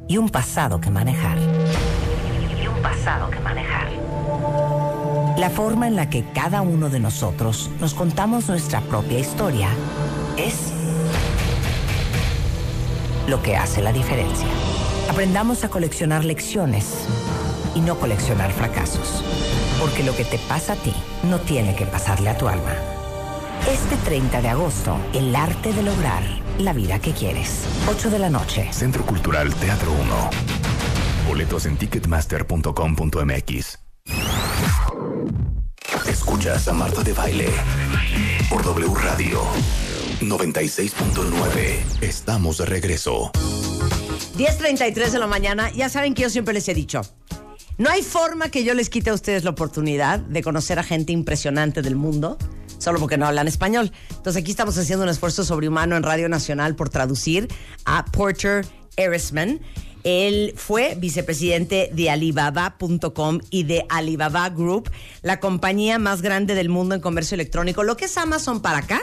y 0.09 0.19
un 0.19 0.29
pasado 0.29 0.81
que 0.81 0.91
manejar. 0.91 1.39
Y 1.39 2.67
un 2.67 2.83
pasado 2.83 3.31
que 3.31 3.41
manejar. 3.41 3.70
La 5.41 5.49
forma 5.49 5.89
en 5.89 5.97
la 5.97 6.11
que 6.11 6.23
cada 6.35 6.61
uno 6.61 6.91
de 6.91 7.01
nosotros 7.01 7.71
nos 7.81 7.95
contamos 7.95 8.49
nuestra 8.49 8.83
propia 8.83 9.19
historia 9.19 9.71
es 10.37 10.71
lo 13.27 13.43
que 13.43 13.57
hace 13.57 13.81
la 13.81 13.91
diferencia. 13.91 14.47
Aprendamos 15.09 15.65
a 15.65 15.71
coleccionar 15.71 16.27
lecciones 16.27 17.07
y 17.75 17.81
no 17.81 17.99
coleccionar 17.99 18.53
fracasos. 18.53 19.25
Porque 19.81 20.03
lo 20.03 20.15
que 20.15 20.27
te 20.27 20.39
pasa 20.41 20.75
a 20.75 20.77
ti 20.77 20.93
no 21.23 21.39
tiene 21.39 21.75
que 21.75 21.87
pasarle 21.87 22.29
a 22.29 22.37
tu 22.37 22.47
alma. 22.47 22.75
Este 23.67 23.97
30 24.05 24.43
de 24.43 24.49
agosto, 24.51 24.99
el 25.15 25.35
arte 25.35 25.73
de 25.73 25.83
lograr 25.83 26.23
la 26.59 26.75
vida 26.75 26.99
que 26.99 27.13
quieres. 27.13 27.65
8 27.89 28.11
de 28.11 28.19
la 28.19 28.29
noche. 28.29 28.71
Centro 28.75 29.07
Cultural 29.07 29.55
Teatro 29.55 29.91
1. 29.91 30.31
Boletos 31.29 31.65
en 31.65 31.79
ticketmaster.com.mx. 31.79 33.80
Escuchas 36.09 36.69
a 36.69 36.73
Marta 36.73 37.03
de 37.03 37.13
Baile 37.13 37.49
por 38.49 38.63
W 38.63 38.95
Radio 38.95 39.41
96.9. 40.21 42.03
Estamos 42.03 42.59
de 42.59 42.67
regreso. 42.67 43.31
10.33 44.37 45.11
de 45.11 45.19
la 45.19 45.27
mañana. 45.27 45.71
Ya 45.71 45.89
saben 45.89 46.15
que 46.15 46.23
yo 46.23 46.31
siempre 46.31 46.55
les 46.55 46.69
he 46.69 46.75
dicho. 46.75 47.03
No 47.79 47.91
hay 47.91 48.03
forma 48.03 48.51
que 48.51 48.65
yo 48.65 48.75
les 48.75 48.91
quite 48.91 49.11
a 49.11 49.15
ustedes 49.15 49.45
la 49.45 49.51
oportunidad 49.51 50.19
de 50.21 50.43
conocer 50.43 50.79
a 50.79 50.83
gente 50.83 51.13
impresionante 51.13 51.83
del 51.83 51.97
mundo 51.97 52.39
solo 52.81 52.99
porque 52.99 53.19
no 53.19 53.27
hablan 53.27 53.47
español. 53.47 53.93
Entonces 54.11 54.43
aquí 54.43 54.51
estamos 54.51 54.77
haciendo 54.79 55.05
un 55.05 55.11
esfuerzo 55.11 55.45
sobrehumano 55.45 55.97
en 55.97 56.03
Radio 56.03 56.29
Nacional 56.29 56.75
por 56.75 56.89
traducir 56.89 57.49
a 57.85 58.05
Porter 58.07 58.67
Erisman. 58.97 59.61
Él 60.05 60.55
fue 60.57 60.95
vicepresidente 60.97 61.91
de 61.93 62.11
Alibaba.com 62.11 63.41
y 63.51 63.65
de 63.65 63.85
Alibaba 63.89 64.49
Group, 64.51 64.91
la 65.23 65.41
compañía 65.41 65.99
más 65.99 66.23
grande 66.23 66.55
del 66.55 66.69
mundo 66.69 66.95
en 66.95 67.01
comercio 67.01 67.35
electrónico. 67.35 67.83
Lo 67.83 67.97
que 67.97 68.07
es 68.07 68.17
Amazon 68.17 68.61
para 68.63 68.79
acá 68.79 69.03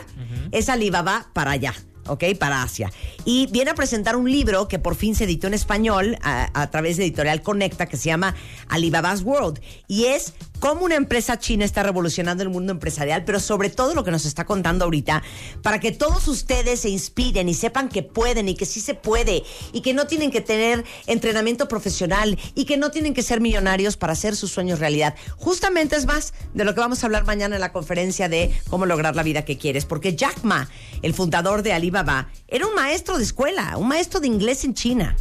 es 0.52 0.70
Alibaba 0.70 1.30
para 1.34 1.52
allá. 1.52 1.74
¿ok? 2.08 2.24
Para 2.40 2.64
Asia. 2.64 2.92
Y 3.26 3.48
viene 3.48 3.72
a 3.72 3.76
presentar 3.76 4.16
un 4.16 4.32
libro 4.32 4.68
que 4.68 4.80
por 4.80 4.96
fin 4.96 5.14
se 5.14 5.26
editó 5.26 5.48
en 5.48 5.54
español 5.54 6.18
a, 6.22 6.50
a 6.60 6.72
través 6.72 6.98
de 6.98 7.04
Editorial 7.04 7.42
Conecta 7.42 7.88
que 7.88 7.98
se 7.98 8.06
llama 8.06 8.36
Alibaba's 8.70 9.24
World. 9.24 9.60
Y 9.88 10.06
es 10.06 10.34
cómo 10.60 10.86
una 10.86 10.96
empresa 10.96 11.40
china 11.40 11.66
está 11.66 11.84
revolucionando 11.84 12.44
el 12.44 12.50
mundo 12.50 12.72
empresarial, 12.72 13.24
pero 13.26 13.40
sobre 13.40 13.70
todo 13.70 13.94
lo 13.94 14.04
que 14.04 14.12
nos 14.12 14.26
está 14.26 14.46
contando 14.46 14.86
ahorita, 14.86 15.24
para 15.62 15.80
que 15.80 15.92
todos 15.92 16.28
ustedes 16.28 16.82
se 16.82 16.90
inspiren 16.90 17.50
y 17.50 17.54
sepan 17.54 17.90
que 17.90 18.04
pueden 18.04 18.50
y 18.50 18.56
que 18.56 18.66
sí 18.66 18.82
se 18.82 18.94
puede 18.94 19.44
y 19.74 19.82
que 19.82 19.94
no 19.94 20.08
tienen 20.08 20.32
que 20.32 20.42
tener 20.42 20.86
entrenamiento 21.06 21.68
profesional 21.68 22.38
y 22.56 22.66
que 22.66 22.78
no 22.78 22.92
tienen 22.92 23.14
que 23.14 23.24
ser 23.24 23.42
millonarios 23.42 23.98
para 23.98 24.14
hacer 24.14 24.36
sus 24.36 24.52
sueños 24.52 24.80
realidad. 24.80 25.16
Justamente 25.38 25.96
es 25.96 26.06
más 26.06 26.34
de 26.54 26.66
lo 26.66 26.74
que 26.74 26.80
vamos 26.80 27.04
a 27.04 27.08
hablar 27.08 27.26
mañana 27.26 27.56
en 27.56 27.62
la 27.62 27.72
conferencia 27.72 28.30
de 28.30 28.52
cómo 28.70 28.86
lograr 28.86 29.16
la 29.16 29.24
vida 29.24 29.46
que 29.46 29.58
quieres, 29.58 29.86
porque 29.86 30.16
Jack 30.16 30.44
Ma, 30.44 30.70
el 31.02 31.14
fundador 31.14 31.64
de 31.64 31.74
Alibaba, 31.74 32.30
era 32.48 32.66
un 32.66 32.76
maestro 32.76 33.18
de 33.18 33.24
escuela, 33.24 33.78
un 33.78 33.88
maestro 33.88 34.20
de 34.20 34.28
inglés 34.28 34.64
en 34.64 34.74
China. 34.74 35.16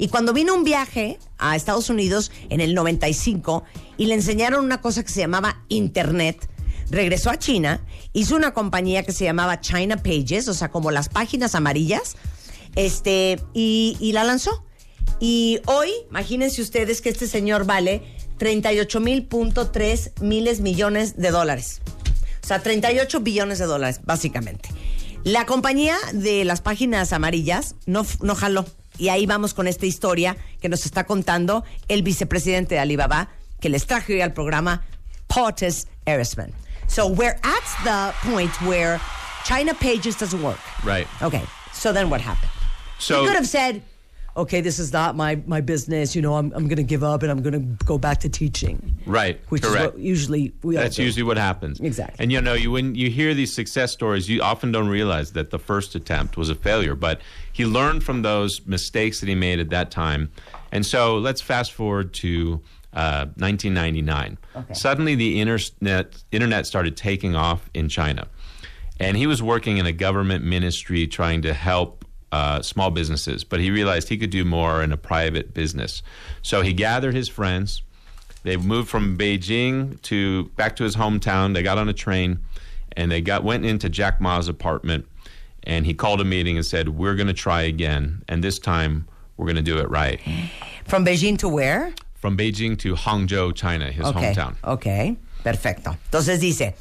Y 0.00 0.08
cuando 0.08 0.32
vino 0.32 0.54
un 0.54 0.64
viaje 0.64 1.18
a 1.36 1.54
Estados 1.54 1.90
Unidos 1.90 2.32
en 2.48 2.62
el 2.62 2.74
95 2.74 3.64
y 3.98 4.06
le 4.06 4.14
enseñaron 4.14 4.64
una 4.64 4.80
cosa 4.80 5.04
que 5.04 5.10
se 5.10 5.20
llamaba 5.20 5.62
Internet, 5.68 6.48
regresó 6.88 7.28
a 7.28 7.38
China, 7.38 7.84
hizo 8.14 8.34
una 8.34 8.54
compañía 8.54 9.02
que 9.02 9.12
se 9.12 9.26
llamaba 9.26 9.60
China 9.60 9.98
Pages, 9.98 10.48
o 10.48 10.54
sea, 10.54 10.70
como 10.70 10.90
las 10.90 11.10
páginas 11.10 11.54
amarillas, 11.54 12.16
este, 12.76 13.42
y, 13.52 14.10
la 14.14 14.24
lanzó. 14.24 14.64
Y 15.20 15.60
hoy, 15.66 15.90
imagínense 16.08 16.62
ustedes 16.62 17.02
que 17.02 17.10
este 17.10 17.26
señor 17.26 17.66
vale 17.66 18.02
38 18.38 19.00
mil 19.00 19.26
punto 19.26 19.70
tres 19.70 20.12
miles 20.22 20.60
millones 20.60 21.18
de 21.18 21.30
dólares. 21.30 21.82
O 22.42 22.46
sea, 22.46 22.62
38 22.62 23.20
billones 23.20 23.58
de 23.58 23.66
dólares, 23.66 24.00
básicamente. 24.04 24.70
La 25.24 25.44
compañía 25.44 25.98
de 26.14 26.46
las 26.46 26.62
páginas 26.62 27.12
amarillas 27.12 27.74
no, 27.84 28.06
no 28.22 28.34
jaló. 28.34 28.64
Y 29.00 29.08
ahí 29.08 29.24
vamos 29.24 29.54
con 29.54 29.66
esta 29.66 29.86
historia 29.86 30.36
que 30.60 30.68
nos 30.68 30.84
está 30.84 31.04
contando 31.04 31.64
el 31.88 32.02
vicepresidente 32.02 32.74
de 32.74 32.80
Alibaba, 32.80 33.30
que 33.58 33.70
les 33.70 33.86
traje 33.86 34.12
hoy 34.12 34.20
al 34.20 34.34
programa, 34.34 34.82
Portis 35.26 35.86
Erisman. 36.04 36.52
So 36.86 37.06
we're 37.06 37.38
at 37.42 37.64
the 37.82 38.12
point 38.28 38.52
where 38.60 39.00
China 39.46 39.72
Pages 39.72 40.18
doesn't 40.18 40.42
work. 40.42 40.60
Right. 40.84 41.06
Okay. 41.22 41.42
So 41.72 41.94
then 41.94 42.10
what 42.10 42.20
happened? 42.20 42.50
So 42.98 43.22
you 43.22 43.28
could 43.28 43.36
have 43.36 43.48
said, 43.48 43.80
okay, 44.36 44.60
this 44.60 44.78
is 44.78 44.92
not 44.92 45.16
my, 45.16 45.42
my 45.46 45.60
business. 45.60 46.14
You 46.14 46.22
know, 46.22 46.36
I'm, 46.36 46.52
I'm 46.54 46.68
going 46.68 46.76
to 46.76 46.82
give 46.82 47.02
up 47.02 47.22
and 47.22 47.30
I'm 47.30 47.42
going 47.42 47.52
to 47.52 47.84
go 47.84 47.98
back 47.98 48.20
to 48.20 48.28
teaching. 48.28 48.96
Right. 49.06 49.40
Which 49.48 49.62
correct. 49.62 49.80
is 49.80 49.92
what 49.92 49.98
usually 49.98 50.52
we 50.62 50.76
That's 50.76 50.98
usually 50.98 51.22
what 51.22 51.36
happens. 51.36 51.80
Exactly. 51.80 52.22
And 52.22 52.32
you 52.32 52.40
know, 52.40 52.54
you 52.54 52.70
when 52.70 52.94
you 52.94 53.10
hear 53.10 53.34
these 53.34 53.52
success 53.52 53.92
stories, 53.92 54.28
you 54.28 54.42
often 54.42 54.72
don't 54.72 54.88
realize 54.88 55.32
that 55.32 55.50
the 55.50 55.58
first 55.58 55.94
attempt 55.94 56.36
was 56.36 56.50
a 56.50 56.54
failure. 56.54 56.94
But 56.94 57.20
he 57.52 57.64
learned 57.64 58.04
from 58.04 58.22
those 58.22 58.64
mistakes 58.66 59.20
that 59.20 59.28
he 59.28 59.34
made 59.34 59.58
at 59.60 59.70
that 59.70 59.90
time. 59.90 60.30
And 60.72 60.86
so 60.86 61.18
let's 61.18 61.40
fast 61.40 61.72
forward 61.72 62.12
to 62.14 62.60
uh, 62.92 63.26
1999. 63.36 64.38
Okay. 64.56 64.74
Suddenly, 64.74 65.14
the 65.14 65.40
internet 65.40 66.22
internet 66.32 66.66
started 66.66 66.96
taking 66.96 67.34
off 67.36 67.68
in 67.74 67.88
China, 67.88 68.28
and 68.98 69.16
he 69.16 69.26
was 69.26 69.42
working 69.42 69.78
in 69.78 69.86
a 69.86 69.92
government 69.92 70.44
ministry 70.44 71.06
trying 71.06 71.42
to 71.42 71.54
help 71.54 72.04
uh, 72.32 72.62
small 72.62 72.90
businesses. 72.90 73.44
But 73.44 73.60
he 73.60 73.70
realized 73.70 74.08
he 74.08 74.16
could 74.18 74.30
do 74.30 74.44
more 74.44 74.82
in 74.82 74.92
a 74.92 74.96
private 74.96 75.52
business. 75.54 76.02
So 76.42 76.62
he 76.62 76.72
gathered 76.72 77.14
his 77.14 77.28
friends. 77.28 77.82
They 78.42 78.56
moved 78.56 78.88
from 78.88 79.18
Beijing 79.18 80.00
to 80.02 80.44
back 80.56 80.76
to 80.76 80.84
his 80.84 80.96
hometown. 80.96 81.52
They 81.54 81.62
got 81.62 81.76
on 81.78 81.88
a 81.88 81.92
train, 81.92 82.38
and 82.96 83.10
they 83.10 83.20
got 83.20 83.44
went 83.44 83.64
into 83.66 83.88
Jack 83.90 84.20
Ma's 84.20 84.48
apartment, 84.48 85.06
and 85.64 85.84
he 85.84 85.92
called 85.92 86.20
a 86.20 86.24
meeting 86.24 86.56
and 86.56 86.64
said, 86.64 86.88
"We're 86.88 87.16
going 87.16 87.26
to 87.26 87.34
try 87.34 87.62
again, 87.62 88.22
and 88.28 88.42
this 88.42 88.58
time 88.58 89.06
we're 89.36 89.44
going 89.46 89.56
to 89.56 89.62
do 89.62 89.76
it 89.78 89.90
right." 89.90 90.20
From 90.86 91.04
Beijing 91.04 91.36
to 91.38 91.48
where? 91.50 91.92
From 92.14 92.36
Beijing 92.36 92.78
to 92.78 92.94
Hangzhou, 92.94 93.54
China, 93.54 93.90
his 93.92 94.06
Ok, 94.06 94.14
hometown. 94.34 94.56
ok, 94.64 95.16
perfecto. 95.44 95.96
Entonces 96.10 96.40
dice, 96.40 96.72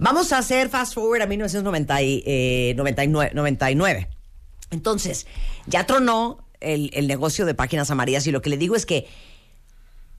vamos 0.00 0.30
a 0.32 0.36
hacer 0.38 0.68
fast 0.68 0.92
forward 0.94 1.22
a 1.22 1.26
1999. 1.26 2.76
99. 3.34 4.06
Entonces, 4.70 5.26
ya 5.66 5.86
tronó 5.86 6.38
el, 6.60 6.90
el 6.92 7.06
negocio 7.06 7.46
de 7.46 7.54
páginas 7.54 7.90
amarillas 7.90 8.26
y 8.26 8.32
lo 8.32 8.42
que 8.42 8.50
le 8.50 8.56
digo 8.56 8.76
es 8.76 8.86
que 8.86 9.06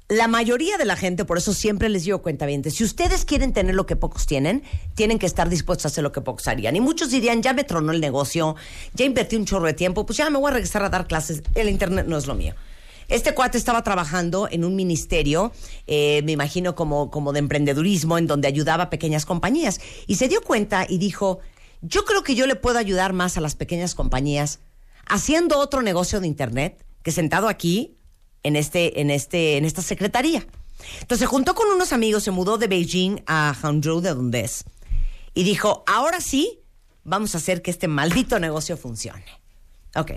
la 0.09 0.29
mayoría 0.29 0.77
de 0.77 0.85
la 0.85 0.95
gente, 0.95 1.25
por 1.25 1.37
eso 1.37 1.53
siempre 1.53 1.89
les 1.89 2.05
digo 2.05 2.21
cuenta 2.21 2.45
bien, 2.45 2.63
si 2.71 2.83
ustedes 2.83 3.25
quieren 3.25 3.51
tener 3.51 3.75
lo 3.75 3.85
que 3.85 3.97
pocos 3.97 4.25
tienen, 4.25 4.63
tienen 4.95 5.19
que 5.19 5.25
estar 5.25 5.49
dispuestos 5.49 5.85
a 5.85 5.87
hacer 5.89 6.03
lo 6.03 6.13
que 6.13 6.21
pocos 6.21 6.47
harían. 6.47 6.77
Y 6.77 6.79
muchos 6.79 7.11
dirían, 7.11 7.41
ya 7.41 7.51
me 7.53 7.65
tronó 7.65 7.91
el 7.91 7.99
negocio, 7.99 8.55
ya 8.93 9.03
invertí 9.03 9.35
un 9.35 9.45
chorro 9.45 9.65
de 9.65 9.73
tiempo, 9.73 10.05
pues 10.05 10.17
ya 10.17 10.29
me 10.29 10.39
voy 10.39 10.49
a 10.49 10.53
regresar 10.53 10.83
a 10.83 10.89
dar 10.89 11.07
clases, 11.07 11.43
el 11.55 11.67
internet 11.67 12.05
no 12.07 12.17
es 12.17 12.25
lo 12.25 12.35
mío. 12.35 12.55
Este 13.09 13.33
cuate 13.33 13.57
estaba 13.57 13.83
trabajando 13.83 14.47
en 14.49 14.63
un 14.63 14.75
ministerio, 14.75 15.51
eh, 15.87 16.21
me 16.23 16.33
imagino 16.33 16.75
como, 16.75 17.09
como 17.09 17.33
de 17.33 17.39
emprendedurismo, 17.39 18.17
en 18.17 18.27
donde 18.27 18.47
ayudaba 18.47 18.85
a 18.85 18.89
pequeñas 18.89 19.25
compañías. 19.25 19.79
Y 20.07 20.15
se 20.15 20.27
dio 20.27 20.41
cuenta 20.41 20.85
y 20.87 20.97
dijo, 20.97 21.39
yo 21.81 22.05
creo 22.05 22.23
que 22.23 22.35
yo 22.35 22.47
le 22.47 22.55
puedo 22.55 22.79
ayudar 22.79 23.13
más 23.13 23.37
a 23.37 23.41
las 23.41 23.55
pequeñas 23.55 23.95
compañías 23.95 24.59
haciendo 25.05 25.59
otro 25.59 25.81
negocio 25.81 26.19
de 26.19 26.27
internet 26.27 26.83
que 27.03 27.11
sentado 27.11 27.47
aquí 27.47 27.97
en 28.43 28.55
este, 28.55 29.01
en 29.01 29.09
este, 29.09 29.57
en 29.57 29.65
esta 29.65 29.81
secretaría. 29.81 30.45
Entonces 31.01 31.19
se 31.19 31.25
juntó 31.25 31.55
con 31.55 31.69
unos 31.69 31.91
amigos, 31.93 32.23
se 32.23 32.31
mudó 32.31 32.57
de 32.57 32.67
Beijing 32.67 33.23
a 33.25 33.53
Hangzhou, 33.53 34.01
de 34.01 34.13
donde 34.13 34.41
es, 34.41 34.63
y 35.33 35.43
dijo, 35.43 35.83
ahora 35.87 36.21
sí, 36.21 36.59
vamos 37.03 37.35
a 37.35 37.39
hacer 37.39 37.61
que 37.61 37.71
este 37.71 37.87
maldito 37.87 38.39
negocio 38.39 38.77
funcione. 38.77 39.25
Ok. 39.95 40.11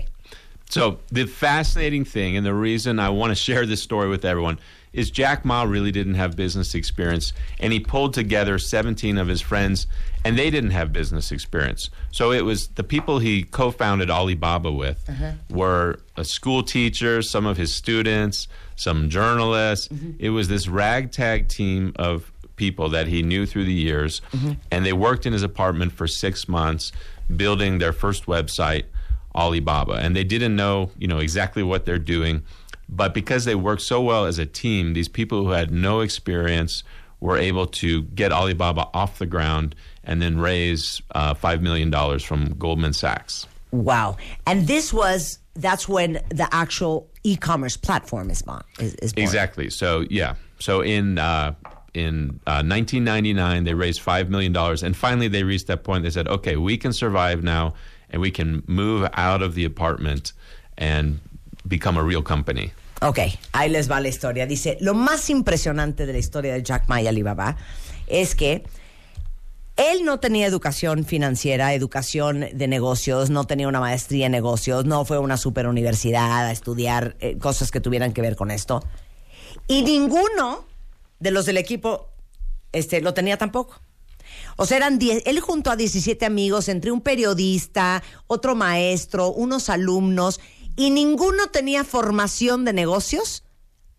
So 0.69 0.99
the 1.11 1.25
fascinating 1.25 2.05
thing, 2.05 2.37
and 2.37 2.45
the 2.45 2.53
reason 2.53 2.99
I 2.99 3.09
want 3.09 3.31
to 3.31 3.35
share 3.35 3.65
this 3.65 3.81
story 3.81 4.07
with 4.07 4.23
everyone, 4.23 4.57
is 4.93 5.11
Jack 5.11 5.43
Ma 5.43 5.63
really 5.63 5.91
didn't 5.91 6.15
have 6.15 6.35
business 6.35 6.75
experience, 6.75 7.33
and 7.59 7.73
he 7.73 7.79
pulled 7.79 8.13
together 8.13 8.57
17 8.57 9.17
of 9.17 9.27
his 9.27 9.41
friends, 9.41 9.87
and 10.23 10.37
they 10.37 10.49
didn't 10.49 10.71
have 10.71 10.93
business 10.93 11.31
experience. 11.31 11.89
So 12.11 12.31
it 12.31 12.45
was 12.45 12.67
the 12.69 12.83
people 12.83 13.19
he 13.19 13.43
co-founded 13.43 14.09
Alibaba 14.09 14.71
with 14.71 15.03
uh-huh. 15.09 15.31
were 15.49 15.99
a 16.15 16.23
school 16.23 16.63
teacher, 16.63 17.21
some 17.21 17.45
of 17.45 17.57
his 17.57 17.73
students, 17.73 18.47
some 18.75 19.09
journalists. 19.09 19.87
Mm-hmm. 19.87 20.11
It 20.19 20.29
was 20.29 20.47
this 20.47 20.67
ragtag 20.67 21.47
team 21.47 21.93
of 21.95 22.31
people 22.55 22.89
that 22.89 23.07
he 23.07 23.23
knew 23.23 23.45
through 23.45 23.65
the 23.65 23.73
years, 23.73 24.21
mm-hmm. 24.31 24.53
and 24.69 24.85
they 24.85 24.93
worked 24.93 25.25
in 25.25 25.33
his 25.33 25.43
apartment 25.43 25.91
for 25.91 26.07
six 26.07 26.47
months, 26.47 26.91
building 27.35 27.79
their 27.79 27.93
first 27.93 28.25
website. 28.25 28.85
Alibaba, 29.33 29.93
and 29.93 30.13
they 30.13 30.25
didn't 30.25 30.57
know, 30.57 30.91
you 30.97 31.07
know, 31.07 31.19
exactly 31.19 31.63
what 31.63 31.85
they're 31.85 31.97
doing, 31.97 32.43
but 32.89 33.13
because 33.13 33.45
they 33.45 33.55
worked 33.55 33.81
so 33.81 34.01
well 34.01 34.25
as 34.25 34.37
a 34.37 34.45
team, 34.45 34.91
these 34.91 35.07
people 35.07 35.45
who 35.45 35.51
had 35.51 35.71
no 35.71 36.01
experience 36.01 36.83
were 37.21 37.37
able 37.37 37.65
to 37.67 38.01
get 38.01 38.33
Alibaba 38.33 38.89
off 38.93 39.19
the 39.19 39.25
ground 39.25 39.73
and 40.03 40.21
then 40.21 40.39
raise 40.39 41.01
uh, 41.11 41.33
five 41.33 41.61
million 41.61 41.89
dollars 41.89 42.23
from 42.23 42.55
Goldman 42.57 42.93
Sachs. 42.93 43.47
Wow. 43.71 44.17
And 44.45 44.67
this 44.67 44.91
was, 44.91 45.39
that's 45.55 45.87
when 45.87 46.21
the 46.29 46.47
actual 46.51 47.07
e-commerce 47.23 47.77
platform 47.77 48.29
is, 48.29 48.41
born, 48.41 48.63
is, 48.79 48.95
is 48.95 49.13
born. 49.13 49.23
Exactly. 49.23 49.69
So 49.69 50.05
yeah. 50.09 50.35
So 50.59 50.81
in 50.81 51.17
uh, 51.17 51.55
in 51.93 52.39
uh, 52.47 52.63
1999, 52.63 53.63
they 53.63 53.73
raised 53.73 54.01
five 54.01 54.29
million 54.29 54.53
dollars, 54.53 54.83
and 54.83 54.95
finally 54.95 55.27
they 55.27 55.43
reached 55.43 55.67
that 55.67 55.83
point. 55.83 56.03
They 56.03 56.09
said, 56.09 56.27
"Okay, 56.27 56.55
we 56.55 56.77
can 56.77 56.93
survive 56.93 57.43
now, 57.43 57.73
and 58.09 58.21
we 58.21 58.31
can 58.31 58.63
move 58.67 59.09
out 59.13 59.41
of 59.41 59.55
the 59.55 59.65
apartment 59.65 60.33
and 60.77 61.19
become 61.67 61.97
a 61.97 62.03
real 62.03 62.21
company." 62.21 62.71
Ok, 63.01 63.17
ahí 63.53 63.69
les 63.71 63.87
va 63.87 63.99
la 63.99 64.09
historia. 64.09 64.45
Dice, 64.45 64.77
lo 64.79 64.93
más 64.93 65.29
impresionante 65.29 66.05
de 66.05 66.13
la 66.13 66.19
historia 66.19 66.53
de 66.53 66.61
Jack 66.61 66.87
Ma 66.87 67.01
y 67.01 67.07
Alibaba 67.07 67.57
es 68.07 68.35
que 68.35 68.63
él 69.81 70.03
no 70.05 70.19
tenía 70.19 70.45
educación 70.45 71.05
financiera, 71.05 71.73
educación 71.73 72.45
de 72.53 72.67
negocios, 72.67 73.29
no 73.29 73.45
tenía 73.45 73.67
una 73.67 73.79
maestría 73.79 74.27
en 74.27 74.31
negocios, 74.31 74.85
no 74.85 75.05
fue 75.05 75.17
a 75.17 75.19
una 75.19 75.37
super 75.37 75.67
universidad 75.67 76.45
a 76.45 76.51
estudiar 76.51 77.15
eh, 77.19 77.37
cosas 77.37 77.71
que 77.71 77.81
tuvieran 77.81 78.13
que 78.13 78.21
ver 78.21 78.35
con 78.35 78.51
esto. 78.51 78.83
Y 79.67 79.83
ninguno 79.83 80.65
de 81.19 81.31
los 81.31 81.45
del 81.45 81.57
equipo 81.57 82.09
este, 82.71 83.01
lo 83.01 83.13
tenía 83.13 83.37
tampoco. 83.37 83.81
O 84.57 84.65
sea, 84.65 84.77
eran 84.77 84.99
10, 84.99 85.23
él 85.25 85.39
junto 85.39 85.71
a 85.71 85.75
17 85.75 86.25
amigos, 86.25 86.69
entre 86.69 86.91
un 86.91 87.01
periodista, 87.01 88.03
otro 88.27 88.55
maestro, 88.55 89.29
unos 89.29 89.69
alumnos, 89.69 90.39
y 90.75 90.91
ninguno 90.91 91.47
tenía 91.47 91.83
formación 91.83 92.65
de 92.65 92.73
negocios 92.73 93.43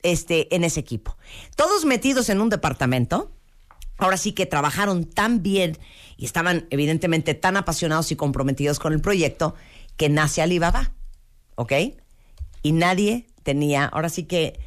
este, 0.03 0.55
en 0.55 0.65
ese 0.65 0.81
equipo. 0.81 1.17
Todos 1.57 1.85
metidos 1.85 2.29
en 2.29 2.41
un 2.41 2.49
departamento. 2.49 3.31
Ahora 4.03 4.17
sí 4.17 4.33
que 4.33 4.47
trabajaron 4.47 5.05
tan 5.05 5.43
bien 5.43 5.79
y 6.17 6.25
estaban 6.25 6.67
evidentemente 6.71 7.35
tan 7.35 7.57
apasionados 7.57 8.11
y 8.13 8.17
comprometidos 8.17 8.79
con 8.79 8.93
el 8.93 9.01
proyecto 9.01 9.55
que 9.97 10.09
nace 10.09 10.43
Alibaba. 10.43 10.93
¿Ok? 11.55 11.73
Y 12.63 12.73
nadie 12.73 13.27
tenía, 13.43 13.85
ahora 13.85 14.09
sí 14.09 14.25
que 14.25 14.59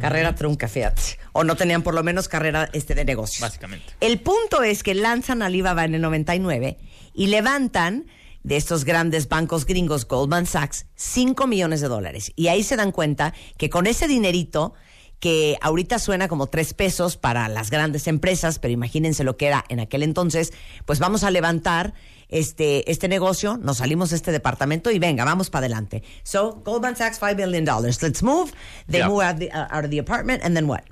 carrera 0.00 0.34
trunca, 0.34 0.68
fíjate. 0.68 1.02
O 1.32 1.44
no 1.44 1.56
tenían 1.56 1.82
por 1.82 1.94
lo 1.94 2.02
menos 2.02 2.28
carrera 2.28 2.68
este, 2.72 2.94
de 2.94 3.04
negocios. 3.04 3.40
Básicamente. 3.40 3.86
El 4.00 4.20
punto 4.20 4.62
es 4.62 4.82
que 4.82 4.94
lanzan 4.94 5.42
Alibaba 5.42 5.84
en 5.84 5.94
el 5.94 6.00
99 6.00 6.78
y 7.14 7.26
levantan 7.26 8.06
de 8.42 8.56
estos 8.56 8.84
grandes 8.84 9.28
bancos 9.28 9.66
gringos, 9.66 10.06
Goldman 10.06 10.46
Sachs, 10.46 10.86
5 10.94 11.46
millones 11.46 11.80
de 11.80 11.88
dólares. 11.88 12.32
Y 12.36 12.48
ahí 12.48 12.62
se 12.62 12.76
dan 12.76 12.92
cuenta 12.92 13.34
que 13.56 13.68
con 13.68 13.86
ese 13.86 14.08
dinerito, 14.08 14.74
que 15.20 15.56
ahorita 15.60 15.98
suena 15.98 16.28
como 16.28 16.46
tres 16.46 16.74
pesos 16.74 17.16
para 17.16 17.48
las 17.48 17.70
grandes 17.70 18.06
empresas, 18.06 18.58
pero 18.58 18.72
imagínense 18.72 19.24
lo 19.24 19.36
que 19.36 19.46
era 19.46 19.64
en 19.68 19.80
aquel 19.80 20.02
entonces, 20.02 20.52
pues 20.86 20.98
vamos 21.00 21.24
a 21.24 21.30
levantar 21.30 21.92
este, 22.28 22.90
este 22.90 23.08
negocio, 23.08 23.56
nos 23.56 23.78
salimos 23.78 24.10
de 24.10 24.16
este 24.16 24.32
departamento 24.32 24.90
y 24.90 24.98
venga, 24.98 25.24
vamos 25.24 25.50
para 25.50 25.66
adelante. 25.66 26.02
So, 26.22 26.62
Goldman 26.64 26.94
Sachs, 26.94 27.18
$5 27.20 27.36
billion. 27.36 27.64
Let's 27.64 28.22
move. 28.22 28.52
They 28.86 28.98
Yeah. 29.00 29.08
move 29.08 29.22
out, 29.24 29.38
the, 29.38 29.50
uh, 29.50 29.66
out 29.70 29.84
of 29.84 29.90
the 29.90 29.98
apartment, 29.98 30.42
and 30.44 30.54
then 30.54 30.66
what? 30.68 30.84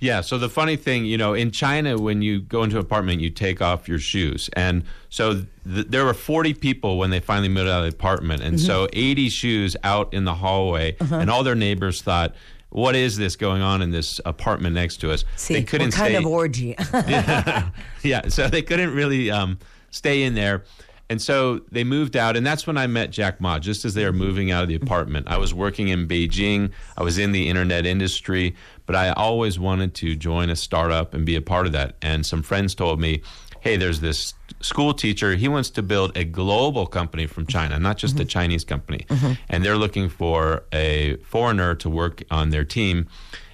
Yeah. 0.00 0.20
So 0.22 0.36
the 0.36 0.48
funny 0.48 0.76
thing, 0.76 1.04
you 1.06 1.16
know, 1.16 1.32
in 1.32 1.52
China, 1.52 1.96
when 1.96 2.22
you 2.22 2.40
go 2.40 2.64
into 2.64 2.76
an 2.76 2.82
apartment, 2.82 3.20
you 3.20 3.30
take 3.30 3.62
off 3.62 3.88
your 3.88 4.00
shoes. 4.00 4.50
And 4.54 4.82
so 5.10 5.44
th- 5.64 5.86
there 5.88 6.04
were 6.04 6.12
40 6.14 6.54
people 6.54 6.98
when 6.98 7.10
they 7.10 7.20
finally 7.20 7.48
moved 7.48 7.68
out 7.70 7.84
of 7.84 7.90
the 7.90 7.96
apartment. 7.96 8.42
And 8.42 8.60
so 8.60 8.88
80 8.92 9.28
shoes 9.30 9.76
out 9.84 10.12
in 10.12 10.24
the 10.24 10.34
hallway. 10.34 10.96
And 10.98 11.30
all 11.30 11.44
their 11.44 11.54
neighbors 11.54 12.02
thought, 12.02 12.34
what 12.72 12.96
is 12.96 13.16
this 13.16 13.36
going 13.36 13.62
on 13.62 13.82
in 13.82 13.90
this 13.90 14.20
apartment 14.24 14.74
next 14.74 14.96
to 14.98 15.12
us? 15.12 15.24
See, 15.36 15.54
they 15.54 15.62
couldn't 15.62 15.88
what 15.88 15.94
kind 15.94 16.12
stay. 16.12 16.16
of 16.16 16.26
orgy? 16.26 16.74
yeah, 16.92 17.70
yeah. 18.02 18.28
So 18.28 18.48
they 18.48 18.62
couldn't 18.62 18.94
really 18.94 19.30
um, 19.30 19.58
stay 19.90 20.22
in 20.22 20.34
there. 20.34 20.64
And 21.10 21.20
so 21.20 21.60
they 21.70 21.84
moved 21.84 22.16
out, 22.16 22.38
and 22.38 22.46
that's 22.46 22.66
when 22.66 22.78
I 22.78 22.86
met 22.86 23.10
Jack 23.10 23.38
Ma, 23.38 23.58
just 23.58 23.84
as 23.84 23.92
they 23.92 24.06
were 24.06 24.14
moving 24.14 24.50
out 24.50 24.62
of 24.62 24.68
the 24.68 24.74
apartment. 24.74 25.28
I 25.28 25.36
was 25.36 25.52
working 25.52 25.88
in 25.88 26.08
Beijing, 26.08 26.70
I 26.96 27.02
was 27.02 27.18
in 27.18 27.32
the 27.32 27.50
internet 27.50 27.84
industry, 27.84 28.56
but 28.86 28.96
I 28.96 29.10
always 29.10 29.58
wanted 29.58 29.94
to 29.96 30.16
join 30.16 30.48
a 30.48 30.56
startup 30.56 31.12
and 31.12 31.26
be 31.26 31.36
a 31.36 31.42
part 31.42 31.66
of 31.66 31.72
that. 31.72 31.96
And 32.00 32.24
some 32.24 32.42
friends 32.42 32.74
told 32.74 32.98
me, 32.98 33.20
hey, 33.62 33.76
there's 33.76 34.00
this 34.00 34.34
school 34.60 34.92
teacher, 34.92 35.36
he 35.36 35.46
wants 35.46 35.70
to 35.70 35.82
build 35.82 36.16
a 36.16 36.24
global 36.24 36.84
company 36.84 37.26
from 37.26 37.46
China, 37.46 37.78
not 37.78 37.96
just 37.96 38.16
a 38.16 38.18
mm-hmm. 38.18 38.28
Chinese 38.28 38.64
company. 38.64 39.06
Mm-hmm. 39.08 39.32
And 39.48 39.64
they're 39.64 39.76
looking 39.76 40.08
for 40.08 40.64
a 40.72 41.16
foreigner 41.18 41.76
to 41.76 41.88
work 41.88 42.24
on 42.28 42.50
their 42.50 42.64
team. 42.64 43.06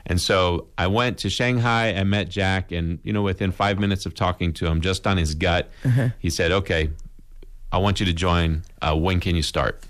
And 0.07 0.19
so 0.19 0.69
I 0.79 0.87
went 0.87 1.19
to 1.19 1.29
Shanghai. 1.29 1.93
I 1.93 2.05
met 2.05 2.31
Jack, 2.31 2.73
and 2.73 2.99
you 3.03 3.13
know, 3.13 3.21
within 3.21 3.53
five 3.53 3.79
minutes 3.79 4.07
of 4.07 4.15
talking 4.15 4.55
to 4.55 4.67
him, 4.67 4.81
just 4.81 5.07
on 5.07 5.19
his 5.19 5.35
gut, 5.35 5.71
mm-hmm. 5.85 6.07
he 6.19 6.31
said, 6.31 6.51
"Okay, 6.51 6.89
I 7.71 7.77
want 7.77 8.01
you 8.01 8.07
to 8.07 8.15
join. 8.15 8.63
Uh, 8.81 8.97
when 8.97 9.21
can 9.21 9.37
you 9.37 9.43
start?" 9.43 9.85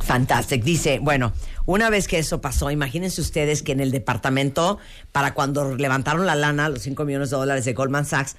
Fantastic. 0.00 0.62
Dice, 0.62 0.98
bueno, 1.00 1.32
una 1.66 1.88
vez 1.88 2.06
que 2.06 2.18
eso 2.18 2.42
pasó, 2.42 2.70
imagínense 2.70 3.22
ustedes 3.22 3.62
que 3.62 3.72
en 3.72 3.80
el 3.80 3.92
departamento, 3.92 4.78
para 5.12 5.32
cuando 5.32 5.74
levantaron 5.76 6.26
la 6.26 6.34
lana, 6.34 6.68
los 6.68 6.82
5 6.82 7.04
millones 7.06 7.30
de 7.30 7.36
dólares 7.36 7.64
de 7.64 7.72
Goldman 7.72 8.04
Sachs, 8.04 8.36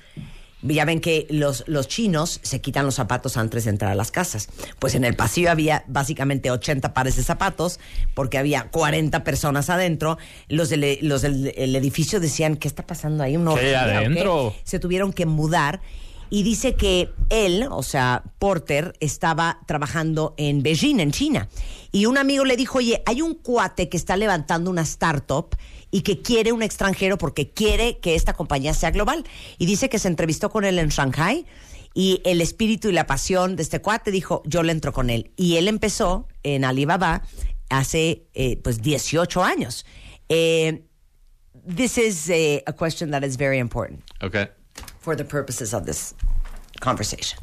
ya 0.64 0.86
ven 0.86 1.02
que 1.02 1.28
los, 1.30 1.64
los 1.68 1.88
chinos 1.88 2.40
se 2.44 2.62
quitan 2.62 2.86
los 2.86 2.96
zapatos 2.96 3.38
antes 3.38 3.66
de 3.66 3.72
entrar 3.72 3.92
a 3.92 3.96
las 3.96 4.12
casas. 4.12 4.50
Pues 4.80 4.96
en 4.96 5.04
el 5.04 5.16
pasillo 5.16 5.52
había 5.52 5.84
básicamente 5.88 6.52
80 6.52 6.94
pares 6.94 7.16
de 7.16 7.24
zapatos, 7.24 7.80
porque 8.14 8.38
había 8.38 8.70
40 8.70 9.24
personas 9.24 9.70
adentro. 9.70 10.18
Los 10.48 10.70
del, 10.70 11.00
los 11.02 11.22
del 11.22 11.54
el 11.56 11.76
edificio 11.76 12.20
decían, 12.20 12.58
¿qué 12.58 12.68
está 12.68 12.86
pasando 12.86 13.24
ahí? 13.24 13.38
¿Una 13.38 13.56
¿Qué 13.56 13.60
hay 13.60 13.74
orgía 13.74 13.84
o 13.84 13.90
qué?". 13.90 14.06
adentro? 14.06 14.56
Se 14.64 14.80
tuvieron 14.80 15.14
que 15.14 15.26
mudar. 15.26 15.82
Y 16.34 16.44
dice 16.44 16.76
que 16.76 17.10
él, 17.30 17.68
o 17.70 17.84
sea, 17.84 18.24
Porter, 18.40 18.94
estaba 19.02 19.60
trabajando 19.68 20.34
en 20.38 20.64
Beijing, 20.64 21.02
en 21.02 21.12
China. 21.12 21.50
Y 21.92 22.06
un 22.06 22.18
amigo 22.18 22.46
le 22.46 22.56
dijo, 22.56 22.78
oye, 22.78 23.04
hay 23.06 23.22
un 23.22 23.34
cuate 23.34 23.90
que 23.90 23.98
está 23.98 24.16
levantando 24.16 24.70
una 24.70 24.84
startup 24.84 25.58
y 25.92 26.02
que 26.02 26.22
quiere 26.22 26.52
un 26.54 26.64
extranjero 26.64 27.18
porque 27.18 27.52
quiere 27.52 28.00
que 28.00 28.16
esta 28.16 28.34
compañía 28.34 28.74
sea 28.74 28.92
global. 28.92 29.26
Y 29.58 29.66
dice 29.66 29.90
que 29.90 30.00
se 30.00 30.08
entrevistó 30.08 30.50
con 30.50 30.64
él 30.66 30.80
en 30.80 30.88
Shanghai 30.90 31.46
y 31.94 32.22
el 32.24 32.40
espíritu 32.42 32.88
y 32.90 32.94
la 32.94 33.06
pasión 33.06 33.56
de 33.58 33.64
este 33.64 33.82
cuate 33.82 34.10
dijo, 34.12 34.42
yo 34.46 34.64
le 34.64 34.72
entro 34.72 34.94
con 34.94 35.10
él. 35.10 35.32
Y 35.36 35.58
él 35.58 35.68
empezó 35.68 36.28
en 36.44 36.64
Alibaba 36.64 37.24
hace 37.70 38.28
eh, 38.34 38.58
pues 38.64 38.82
18 38.82 39.44
años. 39.44 39.86
Eh, 40.30 40.84
this 41.68 41.98
is 41.98 42.30
a, 42.30 42.64
a 42.68 42.74
question 42.74 43.12
that 43.12 43.24
is 43.24 43.36
very 43.38 43.60
important 43.60 44.02
Okay. 44.24 44.48
for 45.02 45.16
the 45.18 45.26
purposes 45.26 45.74
of 45.74 45.86
this 45.86 46.16
conversation. 46.80 47.38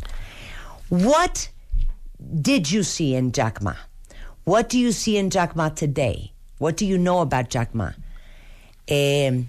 What 0.88 1.50
did 2.40 2.70
you 2.70 2.82
see 2.82 3.14
in 3.14 3.32
Jack 3.32 3.60
Ma? 3.62 3.74
What 4.44 4.70
do 4.70 4.78
you 4.78 4.92
see 4.92 5.18
in 5.18 5.28
Jack 5.28 5.54
Ma 5.54 5.68
today? 5.68 6.32
What 6.58 6.76
do 6.78 6.86
you 6.86 6.96
know 6.96 7.20
about 7.20 7.50
Jack 7.50 7.74
Ma 7.74 7.90
um, 8.90 9.48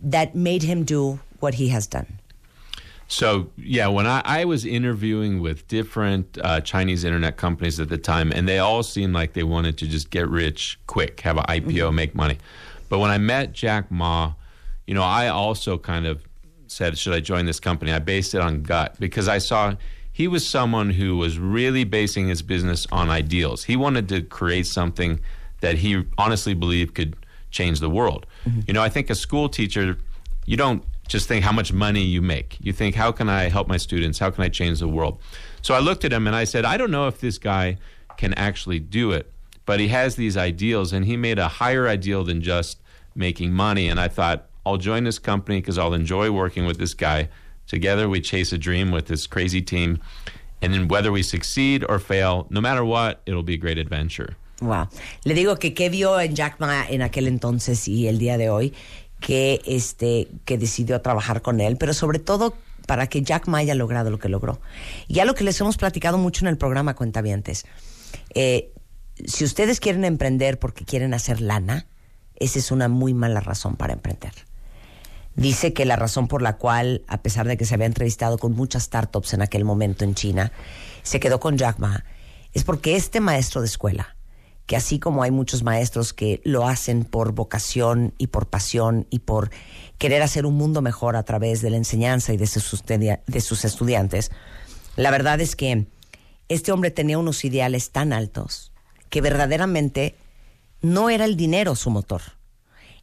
that 0.00 0.34
made 0.34 0.62
him 0.62 0.84
do 0.84 1.20
what 1.40 1.54
he 1.54 1.68
has 1.68 1.86
done? 1.86 2.18
So 3.08 3.48
yeah, 3.56 3.88
when 3.88 4.06
I, 4.06 4.20
I 4.24 4.44
was 4.44 4.66
interviewing 4.66 5.40
with 5.40 5.66
different 5.66 6.38
uh, 6.42 6.60
Chinese 6.60 7.04
internet 7.04 7.38
companies 7.38 7.80
at 7.80 7.88
the 7.88 7.96
time, 7.96 8.30
and 8.32 8.46
they 8.46 8.58
all 8.58 8.82
seemed 8.82 9.14
like 9.14 9.32
they 9.32 9.42
wanted 9.42 9.78
to 9.78 9.86
just 9.88 10.10
get 10.10 10.28
rich 10.28 10.78
quick, 10.86 11.20
have 11.20 11.38
an 11.38 11.44
IPO, 11.44 11.94
make 11.94 12.14
money. 12.14 12.36
But 12.90 12.98
when 12.98 13.10
I 13.10 13.18
met 13.18 13.52
Jack 13.52 13.90
Ma, 13.90 14.34
you 14.86 14.94
know, 14.94 15.02
I 15.02 15.28
also 15.28 15.78
kind 15.78 16.06
of 16.06 16.22
said, 16.66 16.98
should 16.98 17.14
I 17.14 17.20
join 17.20 17.46
this 17.46 17.60
company? 17.60 17.92
I 17.92 17.98
based 17.98 18.34
it 18.34 18.42
on 18.42 18.62
gut 18.62 18.96
because 19.00 19.26
I 19.26 19.38
saw 19.38 19.74
he 20.12 20.28
was 20.28 20.46
someone 20.46 20.90
who 20.90 21.16
was 21.16 21.38
really 21.38 21.84
basing 21.84 22.28
his 22.28 22.42
business 22.42 22.86
on 22.92 23.08
ideals. 23.08 23.64
He 23.64 23.76
wanted 23.76 24.08
to 24.10 24.20
create 24.20 24.66
something 24.66 25.20
that 25.60 25.76
he 25.76 26.04
honestly 26.18 26.54
believed 26.54 26.94
could 26.94 27.16
change 27.50 27.80
the 27.80 27.90
world. 27.90 28.26
Mm-hmm. 28.44 28.60
You 28.66 28.74
know, 28.74 28.82
I 28.82 28.88
think 28.88 29.10
a 29.10 29.14
school 29.14 29.48
teacher, 29.48 29.98
you 30.46 30.56
don't 30.56 30.84
just 31.08 31.26
think 31.26 31.44
how 31.44 31.52
much 31.52 31.72
money 31.72 32.02
you 32.02 32.20
make. 32.20 32.58
You 32.60 32.72
think, 32.72 32.94
how 32.94 33.12
can 33.12 33.28
I 33.28 33.48
help 33.48 33.66
my 33.66 33.78
students? 33.78 34.18
How 34.18 34.30
can 34.30 34.44
I 34.44 34.48
change 34.48 34.80
the 34.80 34.88
world? 34.88 35.20
So 35.62 35.74
I 35.74 35.78
looked 35.78 36.04
at 36.04 36.12
him 36.12 36.26
and 36.26 36.36
I 36.36 36.44
said, 36.44 36.64
I 36.64 36.76
don't 36.76 36.90
know 36.90 37.08
if 37.08 37.20
this 37.20 37.38
guy 37.38 37.78
can 38.16 38.34
actually 38.34 38.78
do 38.78 39.12
it, 39.12 39.32
but 39.64 39.80
he 39.80 39.88
has 39.88 40.16
these 40.16 40.36
ideals 40.36 40.92
and 40.92 41.06
he 41.06 41.16
made 41.16 41.38
a 41.38 41.48
higher 41.48 41.88
ideal 41.88 42.24
than 42.24 42.42
just 42.42 42.78
making 43.14 43.52
money. 43.52 43.88
And 43.88 43.98
I 43.98 44.08
thought, 44.08 44.46
I'll 44.66 44.76
join 44.76 45.04
this 45.04 45.18
company 45.18 45.60
because 45.60 45.78
I'll 45.78 45.94
enjoy 45.94 46.30
working 46.30 46.66
with 46.66 46.78
this 46.78 46.94
guy. 46.94 47.30
Together, 47.66 48.08
we 48.08 48.20
chase 48.20 48.52
a 48.52 48.58
dream 48.58 48.90
with 48.90 49.06
this 49.06 49.26
crazy 49.26 49.62
team. 49.62 49.98
And 50.60 50.74
then 50.74 50.88
whether 50.88 51.10
we 51.10 51.22
succeed 51.22 51.84
or 51.88 51.98
fail, 51.98 52.46
no 52.50 52.60
matter 52.60 52.84
what, 52.84 53.22
it'll 53.24 53.42
be 53.42 53.54
a 53.54 53.58
great 53.58 53.78
adventure. 53.78 54.36
Wow. 54.60 54.88
Le 55.24 55.34
digo 55.34 55.58
que 55.58 55.74
qué 55.74 55.88
vio 55.88 56.20
en 56.20 56.34
Jack 56.34 56.58
Ma 56.58 56.84
en 56.88 57.02
aquel 57.02 57.28
entonces 57.28 57.86
y 57.86 58.08
el 58.08 58.18
día 58.18 58.38
de 58.38 58.50
hoy 58.50 58.74
que 59.20 59.60
este 59.66 60.28
decidió 60.46 61.00
trabajar 61.00 61.42
con 61.42 61.60
él, 61.60 61.76
pero 61.76 61.92
sobre 61.92 62.18
todo 62.18 62.54
para 62.86 63.06
que 63.06 63.22
Jack 63.22 63.48
Ma 63.48 63.58
haya 63.58 63.74
logrado 63.74 64.10
lo 64.10 64.18
que 64.18 64.28
logró. 64.28 64.60
Ya 65.08 65.24
lo 65.24 65.34
que 65.34 65.44
les 65.44 65.60
hemos 65.60 65.76
platicado 65.76 66.18
mucho 66.18 66.44
en 66.44 66.48
el 66.48 66.56
programa 66.56 66.94
Cuentavientes. 66.94 67.66
Eh, 68.34 68.72
si 69.26 69.44
ustedes 69.44 69.80
quieren 69.80 70.04
emprender 70.04 70.58
porque 70.58 70.84
quieren 70.84 71.12
hacer 71.14 71.40
lana, 71.40 71.86
esa 72.36 72.58
es 72.58 72.70
una 72.70 72.88
muy 72.88 73.14
mala 73.14 73.40
razón 73.40 73.76
para 73.76 73.92
emprender. 73.92 74.32
Dice 75.34 75.72
que 75.72 75.84
la 75.84 75.96
razón 75.96 76.26
por 76.26 76.42
la 76.42 76.56
cual, 76.56 77.02
a 77.06 77.22
pesar 77.22 77.46
de 77.46 77.56
que 77.56 77.64
se 77.64 77.74
había 77.74 77.86
entrevistado 77.86 78.38
con 78.38 78.54
muchas 78.54 78.84
startups 78.84 79.34
en 79.34 79.42
aquel 79.42 79.64
momento 79.64 80.04
en 80.04 80.14
China, 80.14 80.50
se 81.02 81.20
quedó 81.20 81.38
con 81.40 81.58
Jack 81.58 81.78
Ma, 81.78 82.04
es 82.54 82.64
porque 82.64 82.96
este 82.96 83.20
maestro 83.20 83.60
de 83.60 83.66
escuela, 83.66 84.16
que 84.68 84.76
así 84.76 84.98
como 84.98 85.22
hay 85.22 85.30
muchos 85.30 85.62
maestros 85.62 86.12
que 86.12 86.42
lo 86.44 86.68
hacen 86.68 87.04
por 87.04 87.32
vocación 87.32 88.12
y 88.18 88.26
por 88.26 88.48
pasión 88.48 89.06
y 89.08 89.20
por 89.20 89.50
querer 89.96 90.20
hacer 90.20 90.44
un 90.44 90.56
mundo 90.56 90.82
mejor 90.82 91.16
a 91.16 91.22
través 91.22 91.62
de 91.62 91.70
la 91.70 91.78
enseñanza 91.78 92.34
y 92.34 92.36
de 92.36 92.46
sus, 92.46 93.64
estudiantes, 93.64 94.30
la 94.94 95.10
verdad 95.10 95.40
es 95.40 95.56
que 95.56 95.86
este 96.50 96.70
hombre 96.70 96.90
tenía 96.90 97.18
unos 97.18 97.46
ideales 97.46 97.92
tan 97.92 98.12
altos 98.12 98.70
que 99.08 99.22
verdaderamente 99.22 100.16
no 100.82 101.08
era 101.08 101.24
el 101.24 101.38
dinero 101.38 101.74
su 101.74 101.88
motor. 101.88 102.20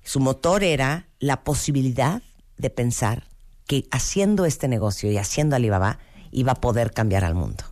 Su 0.04 0.20
motor 0.20 0.64
era 0.64 1.08
la 1.18 1.44
posibilidad 1.44 2.22
de 2.58 2.70
pensar 2.70 3.24
que 3.66 3.88
haciendo 3.90 4.46
este 4.46 4.68
negocio 4.68 5.12
y 5.12 5.18
haciendo 5.18 5.56
Alibaba 5.56 5.98
iba 6.30 6.52
a 6.52 6.62
poder 6.62 6.92
cambiar 6.92 7.26
al 7.26 7.34
mundo. 7.34 7.64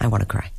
I 0.00 0.06
want 0.06 0.22
to 0.22 0.26
cry. 0.26 0.50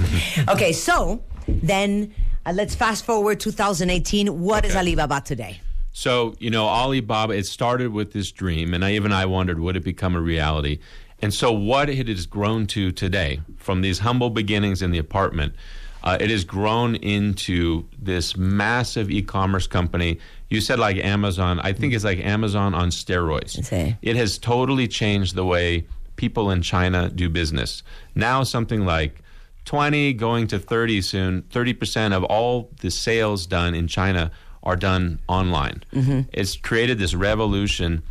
okay, 0.48 0.72
so 0.72 1.22
then 1.46 2.14
uh, 2.46 2.52
let's 2.52 2.74
fast 2.74 3.04
forward 3.04 3.40
2018. 3.40 4.40
What 4.40 4.64
is 4.64 4.72
Okay. 4.72 4.78
Alibaba 4.80 5.20
today? 5.20 5.60
So, 5.92 6.34
you 6.38 6.50
know, 6.50 6.66
Alibaba, 6.66 7.34
it 7.34 7.46
started 7.46 7.92
with 7.92 8.12
this 8.12 8.30
dream, 8.30 8.72
and 8.74 8.84
I, 8.84 8.92
even 8.92 9.12
I 9.12 9.26
wondered, 9.26 9.58
would 9.58 9.76
it 9.76 9.82
become 9.84 10.14
a 10.14 10.20
reality? 10.20 10.78
And 11.20 11.34
so, 11.34 11.50
what 11.50 11.88
it 11.90 12.06
has 12.08 12.26
grown 12.26 12.66
to 12.68 12.92
today, 12.92 13.40
from 13.56 13.80
these 13.80 13.98
humble 14.00 14.30
beginnings 14.30 14.80
in 14.82 14.92
the 14.92 14.98
apartment, 14.98 15.54
uh, 16.04 16.16
it 16.20 16.30
has 16.30 16.44
grown 16.44 16.94
into 16.94 17.84
this 17.98 18.36
massive 18.36 19.10
e 19.10 19.22
commerce 19.22 19.66
company. 19.66 20.20
You 20.48 20.60
said 20.60 20.78
like 20.78 20.96
Amazon. 20.98 21.58
I 21.58 21.72
think 21.72 21.92
it's 21.92 22.04
like 22.04 22.20
Amazon 22.20 22.72
on 22.72 22.90
steroids. 22.90 23.58
It 24.00 24.14
has 24.16 24.38
totally 24.38 24.86
changed 24.86 25.34
the 25.34 25.44
way 25.44 25.86
people 26.18 26.50
in 26.50 26.60
China 26.60 27.08
do 27.08 27.30
business. 27.30 27.82
Now, 28.14 28.42
something 28.42 28.84
like 28.84 29.22
20 29.64 30.12
going 30.14 30.46
to 30.48 30.58
30 30.58 31.00
soon, 31.02 31.42
30% 31.42 32.12
of 32.12 32.24
all 32.24 32.70
the 32.80 32.90
sales 32.90 33.46
done 33.46 33.74
in 33.74 33.88
China 33.88 34.30
are 34.62 34.76
done 34.76 35.20
online. 35.28 35.82
It's 36.32 36.56
created 36.56 36.98
this 36.98 37.14
revolution. 37.14 38.02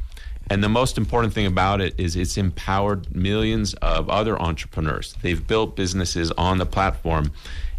And 0.50 0.64
the 0.64 0.70
most 0.70 0.98
important 0.98 1.34
thing 1.34 1.46
about 1.46 1.82
it 1.82 1.94
is 2.00 2.16
it's 2.16 2.38
empowered 2.38 3.14
millions 3.16 3.74
of 3.76 4.10
other 4.10 4.42
entrepreneurs. 4.42 5.16
They've 5.22 5.46
built 5.46 5.76
businesses 5.76 6.32
on 6.38 6.58
the 6.58 6.66
platform. 6.66 7.32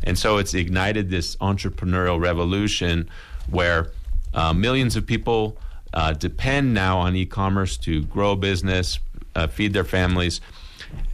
And 0.05 0.19
so 0.19 0.37
it's 0.37 0.55
ignited 0.55 1.09
this 1.11 1.35
entrepreneurial 1.37 2.21
revolution 2.21 3.09
where 3.51 3.91
uh, 4.35 4.53
millions 4.53 4.97
of 4.97 5.07
people 5.07 5.57
uh, 5.95 6.13
depend 6.13 6.75
now 6.75 6.99
on 6.99 7.17
e 7.17 7.25
commerce 7.25 7.77
to 7.79 8.03
grow 8.05 8.37
business, 8.37 8.99
uh, 9.39 9.47
feed 9.47 9.73
their 9.73 9.85
families. 9.85 10.41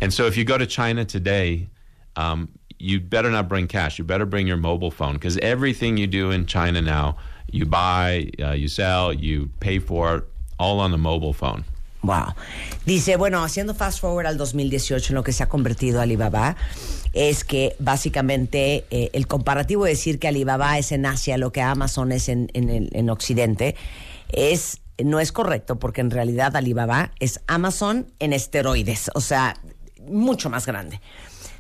And 0.01 0.13
so 0.13 0.27
if 0.27 0.37
you 0.37 0.45
go 0.45 0.59
to 0.59 0.67
China 0.67 1.05
today, 1.05 1.69
um, 2.17 2.49
you 2.79 3.01
better 3.01 3.31
not 3.31 3.49
bring 3.49 3.67
cash. 3.69 3.99
You 3.99 4.05
better 4.05 4.27
bring 4.27 4.47
your 4.47 4.57
mobile 4.57 4.91
phone 4.91 5.15
because 5.15 5.39
everything 5.39 5.97
you 5.97 6.07
do 6.07 6.31
in 6.31 6.47
China 6.47 6.81
now, 6.81 7.17
you 7.51 7.67
buy, 7.67 8.31
uh, 8.41 8.53
you 8.53 8.69
sell, 8.69 9.13
you 9.13 9.51
pay 9.61 9.79
for 9.79 10.25
all 10.59 10.81
on 10.81 10.91
the 10.91 10.99
mobile 10.99 11.33
phone. 11.33 11.65
Wow. 12.03 12.35
Dice, 12.85 13.17
bueno, 13.17 13.43
haciendo 13.43 13.75
fast 13.75 14.01
forward 14.01 14.27
al 14.27 14.37
2018 14.37 15.13
en 15.13 15.15
lo 15.15 15.23
que 15.23 15.33
se 15.33 15.43
ha 15.43 15.49
convertido 15.49 16.03
Alibaba, 16.03 16.55
es 17.15 17.45
que 17.45 17.75
básicamente 17.79 18.85
eh, 18.91 19.11
el 19.15 19.27
comparativo 19.27 19.85
de 19.85 19.93
decir 19.93 20.19
que 20.19 20.29
Alibaba 20.29 20.79
es 20.79 20.93
en 20.93 21.07
Asia 21.07 21.39
lo 21.39 21.51
que 21.51 21.63
Amazon 21.63 22.13
es 22.13 22.29
en, 22.29 22.51
en, 22.53 22.69
el, 22.69 22.91
en 22.93 23.09
Occidente, 23.09 23.75
es 24.31 24.81
no 25.02 25.20
es 25.20 25.33
correcto 25.33 25.78
porque 25.78 26.00
en 26.00 26.11
realidad 26.11 26.57
Alibaba 26.57 27.12
es 27.20 27.40
Amazon 27.46 28.12
en 28.18 28.33
esteroides, 28.33 29.11
o 29.14 29.20
sea, 29.20 29.57
mucho 30.07 30.50
más 30.50 30.66
grande. 30.66 31.00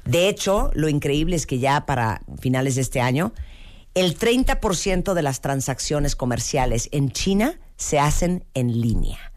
De 0.04 0.28
hecho, 0.28 0.70
lo 0.74 0.88
increíble 0.88 1.34
es 1.34 1.46
que 1.46 1.58
ya 1.58 1.86
para 1.86 2.20
finales 2.40 2.74
de 2.74 2.82
este 2.82 3.00
año, 3.00 3.32
el 3.94 4.18
30% 4.18 5.14
de 5.14 5.22
las 5.22 5.40
transacciones 5.40 6.14
comerciales 6.14 6.88
en 6.92 7.10
China 7.10 7.58
se 7.76 7.98
hacen 7.98 8.44
en 8.54 8.80
línea. 8.80 9.32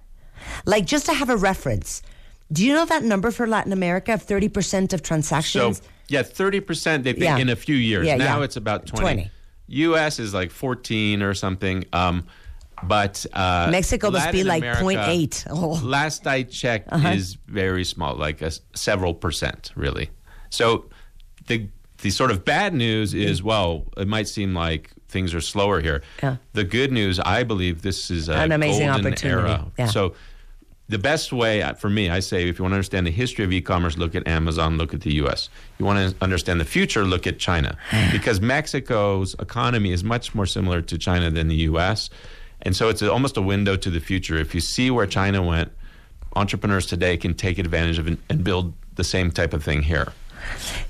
Like 0.66 0.86
just 0.88 1.06
to 1.06 1.14
have 1.14 1.32
a 1.32 1.38
reference, 1.38 2.02
do 2.50 2.64
you 2.64 2.74
know 2.74 2.86
that 2.86 3.04
number 3.04 3.32
for 3.32 3.48
Latin 3.48 3.72
America 3.72 4.14
of 4.14 4.26
30% 4.26 4.94
of 4.94 5.02
transactions? 5.02 5.78
So, 5.78 5.84
yeah, 6.10 6.24
30% 6.24 7.04
they 7.04 7.14
think 7.14 7.24
Yeah. 7.24 7.38
in 7.40 7.50
a 7.50 7.56
few 7.56 7.76
years. 7.76 8.06
Yeah, 8.06 8.18
now 8.18 8.40
yeah. 8.40 8.46
it's 8.46 8.58
about 8.58 8.86
20. 8.88 9.02
20. 9.04 9.32
US 9.68 10.20
is 10.20 10.34
like 10.34 10.52
14 10.52 11.22
or 11.22 11.34
something. 11.34 11.86
Um, 11.92 12.26
but 12.84 13.26
uh, 13.34 13.70
Mexico 13.72 14.12
must 14.12 14.32
be 14.32 14.44
like 14.44 14.62
America, 14.64 14.84
0.8. 14.84 15.48
Oh. 15.50 15.80
Last 15.84 16.28
I 16.28 16.44
checked, 16.44 16.92
Uh-huh. 16.92 17.10
is 17.10 17.36
very 17.48 17.84
small, 17.84 18.16
like 18.16 18.42
a 18.42 18.52
several 18.76 19.14
percent, 19.14 19.72
really. 19.76 20.10
So 20.50 20.86
the 21.48 21.70
the 22.02 22.12
sort 22.12 22.30
of 22.30 22.46
bad 22.46 22.74
news 22.76 23.14
is, 23.16 23.42
well, 23.42 23.86
it 23.98 24.08
might 24.08 24.28
seem 24.28 24.54
like 24.54 24.92
things 25.10 25.34
are 25.34 25.42
slower 25.42 25.82
here. 25.82 26.04
Yeah. 26.22 26.36
The 26.54 26.64
good 26.64 26.92
news, 26.92 27.20
I 27.20 27.44
believe, 27.44 27.82
this 27.82 28.12
is 28.12 28.30
a 28.30 28.36
An 28.36 28.52
amazing 28.52 28.90
opportunity. 28.90 29.64
Yeah. 29.80 29.88
So 29.88 30.14
the 30.90 31.00
best 31.00 31.34
way 31.34 31.64
uh, 31.64 31.74
for 31.74 31.90
me, 31.90 32.10
I 32.12 32.20
say, 32.20 32.48
if 32.48 32.60
you 32.60 32.64
want 32.64 32.74
to 32.74 32.76
understand 32.76 33.08
the 33.08 33.12
history 33.12 33.44
of 33.46 33.52
e-commerce, 33.52 33.98
look 33.98 34.14
at 34.16 34.28
Amazon, 34.28 34.78
look 34.78 34.94
at 34.94 35.02
the 35.02 35.16
U.S. 35.16 35.50
You 35.80 35.86
want 35.86 36.12
to 36.12 36.16
understand 36.24 36.62
the 36.62 36.66
future, 36.66 37.04
look 37.04 37.26
at 37.26 37.40
China, 37.40 37.78
because 38.12 38.40
Mexico's 38.42 39.34
economy 39.40 39.92
is 39.92 40.04
much 40.04 40.36
more 40.36 40.46
similar 40.46 40.82
to 40.84 40.98
China 41.00 41.32
than 41.32 41.48
the 41.48 41.56
U.S. 41.72 42.10
And 42.64 42.76
so 42.76 42.90
it's 42.90 43.02
almost 43.02 43.38
a 43.38 43.42
window 43.42 43.76
to 43.78 43.90
the 43.92 44.00
future. 44.00 44.38
If 44.40 44.54
you 44.54 44.62
see 44.62 44.90
where 44.90 45.08
China 45.08 45.42
went, 45.42 45.70
entrepreneurs 46.36 46.86
today 46.86 47.18
can 47.18 47.34
take 47.34 47.60
advantage 47.60 48.00
of 48.00 48.08
and 48.08 48.44
build 48.44 48.74
the 48.96 49.04
same 49.04 49.32
type 49.32 49.54
of 49.56 49.64
thing 49.64 49.84
here. 49.84 50.12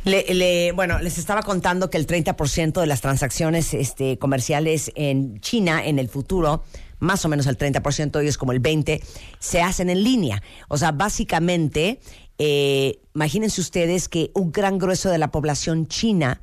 Le, 0.05 0.23
le- 0.33 0.71
bueno, 0.73 0.99
les 0.99 1.17
estaba 1.17 1.41
contando 1.41 1.89
que 1.89 1.97
el 1.97 2.05
30% 2.05 2.79
de 2.79 2.85
las 2.87 3.01
transacciones 3.01 3.73
este, 3.73 4.17
comerciales 4.17 4.91
en 4.95 5.39
China 5.41 5.85
en 5.85 5.99
el 5.99 6.09
futuro, 6.09 6.63
más 6.99 7.25
o 7.25 7.29
menos 7.29 7.47
el 7.47 7.57
30%, 7.57 8.15
hoy 8.17 8.27
es 8.27 8.37
como 8.37 8.51
el 8.51 8.61
20%, 8.61 9.01
se 9.39 9.61
hacen 9.61 9.89
en 9.89 10.03
línea. 10.03 10.41
O 10.67 10.77
sea, 10.77 10.91
básicamente, 10.91 11.99
eh, 12.37 12.99
imagínense 13.17 13.61
ustedes 13.61 14.09
que 14.09 14.29
un 14.35 14.51
gran 14.51 14.77
grueso 14.77 15.09
de 15.09 15.17
la 15.17 15.31
población 15.31 15.87
china, 15.87 16.39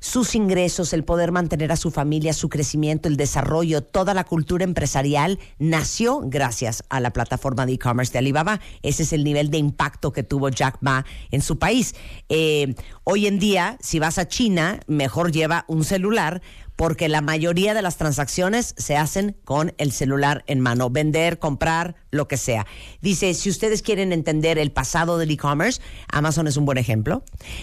sus 0.00 0.34
ingresos, 0.34 0.92
el 0.92 1.04
poder 1.04 1.30
mantener 1.30 1.70
a 1.70 1.76
su 1.76 1.92
familia, 1.92 2.32
su 2.32 2.48
crecimiento, 2.48 3.06
el 3.06 3.16
desarrollo, 3.16 3.80
toda 3.80 4.12
la 4.12 4.24
cultura 4.24 4.64
empresarial 4.64 5.38
nació 5.60 6.22
gracias 6.24 6.82
a 6.88 6.98
la 6.98 7.12
plataforma 7.12 7.64
de 7.64 7.74
e-commerce 7.74 8.12
de 8.12 8.18
Alibaba. 8.18 8.60
Ese 8.82 9.04
es 9.04 9.12
el 9.12 9.22
nivel 9.22 9.50
de 9.50 9.58
impacto 9.58 10.12
que 10.12 10.24
tuvo 10.24 10.48
Jack 10.48 10.78
Ma 10.80 11.06
en 11.30 11.42
su 11.42 11.60
país. 11.60 11.94
Eh, 12.28 12.74
hoy 13.04 13.28
en 13.28 13.38
día, 13.38 13.78
si 13.80 14.00
vas 14.00 14.18
a 14.18 14.26
China, 14.26 14.80
mejor 14.88 15.30
lleva 15.30 15.64
un 15.68 15.84
celular 15.84 16.42
porque 16.76 17.08
la 17.08 17.22
mayoría 17.22 17.72
de 17.72 17.82
las 17.82 17.96
transacciones 17.96 18.74
se 18.76 18.96
hacen 18.96 19.34
con 19.44 19.74
el 19.78 19.92
celular 19.92 20.44
en 20.46 20.60
mano, 20.60 20.90
vender, 20.90 21.38
comprar, 21.38 21.96
lo 22.10 22.28
que 22.28 22.36
sea. 22.36 22.66
Dice, 23.00 23.34
si 23.34 23.50
ustedes 23.50 23.82
quieren 23.82 24.12
entender 24.12 24.58
el 24.58 24.72
pasado 24.72 25.18
del 25.18 25.30
e-commerce, 25.30 25.80
Amazon 26.16 26.46
es 26.46 26.56
un 26.56 26.64
buen 26.64 26.78
ejemplo. 26.78 27.22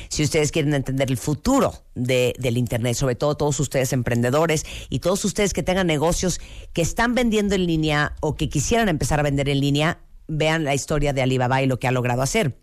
Si 0.09 0.23
ustedes 0.23 0.51
quieren 0.51 0.73
entender 0.73 1.09
el 1.09 1.17
futuro 1.17 1.73
de- 1.95 2.35
del 2.37 2.57
Internet, 2.57 2.95
sobre 2.95 3.15
todo 3.15 3.35
todos 3.35 3.59
ustedes 3.59 3.93
emprendedores 3.93 4.65
y 4.89 4.99
todos 4.99 5.25
ustedes 5.25 5.53
que 5.53 5.63
tengan 5.63 5.87
negocios 5.87 6.39
que 6.73 6.81
están 6.81 7.15
vendiendo 7.15 7.55
en 7.55 7.65
línea 7.65 8.13
o 8.21 8.35
que 8.35 8.49
quisieran 8.49 8.89
empezar 8.89 9.19
a 9.19 9.23
vender 9.23 9.49
en 9.49 9.59
línea, 9.59 9.99
vean 10.27 10.63
la 10.63 10.75
historia 10.75 11.13
de 11.13 11.21
Alibaba 11.21 11.61
y 11.61 11.67
lo 11.67 11.79
que 11.79 11.87
ha 11.87 11.91
logrado 11.91 12.21
hacer. 12.21 12.55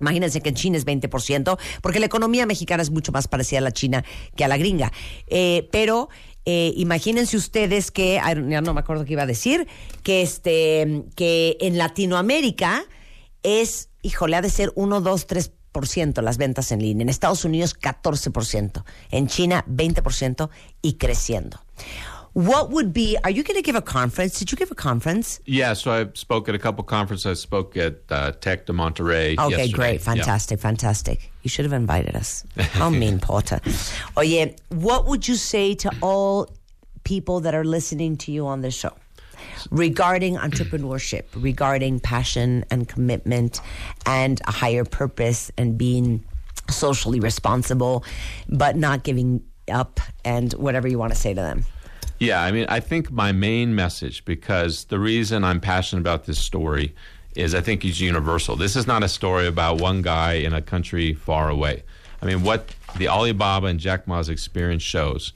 Imagínense 0.00 0.40
que 0.40 0.48
en 0.48 0.54
China 0.54 0.78
es 0.78 0.84
20%, 0.86 1.58
porque 1.80 2.00
la 2.00 2.06
economía 2.06 2.46
mexicana 2.46 2.82
es 2.82 2.90
mucho 2.90 3.12
más 3.12 3.28
parecida 3.28 3.58
a 3.58 3.62
la 3.62 3.72
China 3.72 4.04
que 4.36 4.44
a 4.44 4.48
la 4.48 4.56
gringa. 4.56 4.90
Eh, 5.28 5.68
pero 5.70 6.08
eh, 6.44 6.72
imagínense 6.76 7.36
ustedes 7.36 7.90
que, 7.92 8.14
ya 8.48 8.60
no 8.62 8.74
me 8.74 8.80
acuerdo 8.80 9.04
qué 9.04 9.12
iba 9.12 9.22
a 9.22 9.26
decir, 9.26 9.68
que, 10.02 10.22
este, 10.22 11.04
que 11.14 11.56
en 11.60 11.78
Latinoamérica 11.78 12.84
es, 13.44 13.90
híjole, 14.02 14.36
ha 14.36 14.42
de 14.42 14.50
ser 14.50 14.72
1, 14.74 15.00
2, 15.00 15.26
3% 15.26 16.22
las 16.22 16.36
ventas 16.36 16.72
en 16.72 16.80
línea. 16.80 17.02
En 17.02 17.08
Estados 17.08 17.44
Unidos 17.44 17.78
14%. 17.78 18.84
En 19.10 19.26
China 19.26 19.64
20% 19.68 20.50
y 20.82 20.94
creciendo. 20.94 21.60
What 22.34 22.70
would 22.70 22.94
be, 22.94 23.18
are 23.24 23.30
you 23.30 23.42
going 23.42 23.56
to 23.56 23.62
give 23.62 23.76
a 23.76 23.82
conference? 23.82 24.38
Did 24.38 24.50
you 24.50 24.56
give 24.56 24.70
a 24.70 24.74
conference? 24.74 25.38
Yeah, 25.44 25.74
so 25.74 25.92
I 25.92 26.06
spoke 26.14 26.48
at 26.48 26.54
a 26.54 26.58
couple 26.58 26.82
conferences. 26.82 27.26
I 27.26 27.34
spoke 27.34 27.76
at 27.76 28.10
uh, 28.10 28.32
Tech 28.32 28.64
de 28.64 28.72
Monterrey. 28.72 29.38
Okay, 29.38 29.50
yesterday. 29.50 29.72
great. 29.72 29.92
Yeah. 30.00 30.14
Fantastic, 30.14 30.58
fantastic. 30.58 31.30
You 31.42 31.50
should 31.50 31.66
have 31.66 31.74
invited 31.74 32.16
us. 32.16 32.44
How 32.56 32.88
mean, 32.88 33.18
Porter. 33.20 33.60
Oye, 34.16 34.56
what 34.70 35.06
would 35.06 35.28
you 35.28 35.34
say 35.34 35.74
to 35.74 35.90
all 36.00 36.48
people 37.04 37.40
that 37.40 37.54
are 37.54 37.64
listening 37.64 38.16
to 38.16 38.32
you 38.32 38.46
on 38.46 38.62
the 38.62 38.70
show 38.70 38.94
regarding 39.70 40.36
entrepreneurship, 40.36 41.24
regarding 41.34 42.00
passion 42.00 42.64
and 42.70 42.88
commitment 42.88 43.60
and 44.06 44.40
a 44.46 44.52
higher 44.52 44.84
purpose 44.84 45.50
and 45.56 45.78
being 45.78 46.24
socially 46.70 47.20
responsible, 47.20 48.04
but 48.48 48.76
not 48.76 49.02
giving 49.02 49.42
up 49.70 50.00
and 50.24 50.52
whatever 50.54 50.88
you 50.88 50.98
want 50.98 51.12
to 51.12 51.18
say 51.18 51.34
to 51.34 51.40
them? 51.40 51.64
Yeah, 52.18 52.42
I 52.42 52.52
mean, 52.52 52.66
I 52.68 52.80
think 52.80 53.10
my 53.10 53.32
main 53.32 53.74
message, 53.74 54.24
because 54.24 54.84
the 54.84 54.98
reason 54.98 55.42
I'm 55.42 55.60
passionate 55.60 56.02
about 56.02 56.24
this 56.24 56.38
story 56.38 56.94
is 57.34 57.54
I 57.54 57.60
think 57.60 57.84
it's 57.84 57.98
universal. 57.98 58.56
This 58.56 58.76
is 58.76 58.86
not 58.86 59.02
a 59.02 59.08
story 59.08 59.46
about 59.46 59.80
one 59.80 60.02
guy 60.02 60.34
in 60.34 60.52
a 60.52 60.62
country 60.62 61.14
far 61.14 61.48
away. 61.48 61.82
I 62.20 62.26
mean, 62.26 62.42
what 62.42 62.74
the 62.96 63.08
Alibaba 63.08 63.66
and 63.66 63.80
Jack 63.80 64.06
Ma's 64.06 64.28
experience 64.28 64.82
shows 64.82 65.32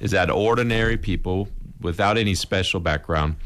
is 0.00 0.12
that 0.12 0.30
ordinary 0.30 0.96
people 0.96 1.48
without 1.80 2.16
any 2.16 2.34
special 2.34 2.80
background 2.80 3.36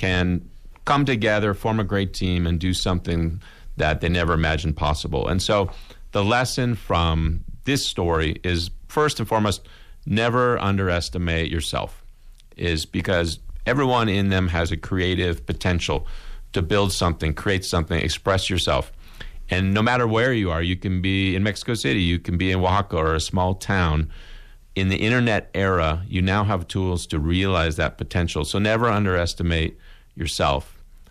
can 0.00 0.48
come 0.86 1.04
together, 1.04 1.52
form 1.52 1.78
a 1.78 1.84
great 1.84 2.14
team, 2.14 2.46
and 2.46 2.58
do 2.58 2.72
something 2.72 3.42
that 3.76 4.00
they 4.00 4.08
never 4.08 4.32
imagined 4.32 4.76
possible. 4.76 5.28
And 5.28 5.42
so 5.42 5.70
the 6.12 6.24
lesson 6.24 6.74
from 6.74 7.44
this 7.64 7.86
story 7.86 8.40
is 8.42 8.70
first 8.88 9.20
and 9.20 9.28
foremost, 9.28 9.68
never 10.06 10.58
underestimate 10.58 11.50
yourself 11.50 12.02
is 12.56 12.86
because 12.86 13.40
everyone 13.66 14.08
in 14.08 14.30
them 14.30 14.48
has 14.48 14.72
a 14.72 14.76
creative 14.76 15.44
potential 15.44 16.06
to 16.54 16.62
build 16.62 16.92
something, 16.92 17.34
create 17.34 17.64
something, 17.64 18.00
express 18.00 18.48
yourself. 18.48 18.90
And 19.50 19.74
no 19.74 19.82
matter 19.82 20.06
where 20.06 20.32
you 20.32 20.50
are, 20.50 20.62
you 20.62 20.76
can 20.76 21.02
be 21.02 21.36
in 21.36 21.42
Mexico 21.42 21.74
City, 21.74 22.00
you 22.00 22.18
can 22.18 22.38
be 22.38 22.50
in 22.50 22.60
Oaxaca 22.60 22.96
or 22.96 23.14
a 23.14 23.20
small 23.20 23.54
town. 23.54 24.10
In 24.74 24.88
the 24.88 24.96
internet 24.96 25.50
era, 25.52 26.04
you 26.08 26.22
now 26.22 26.44
have 26.44 26.66
tools 26.68 27.06
to 27.08 27.18
realize 27.18 27.76
that 27.76 27.98
potential. 27.98 28.46
So 28.46 28.58
never 28.58 28.88
underestimate 28.88 29.76
yourself. 30.20 30.66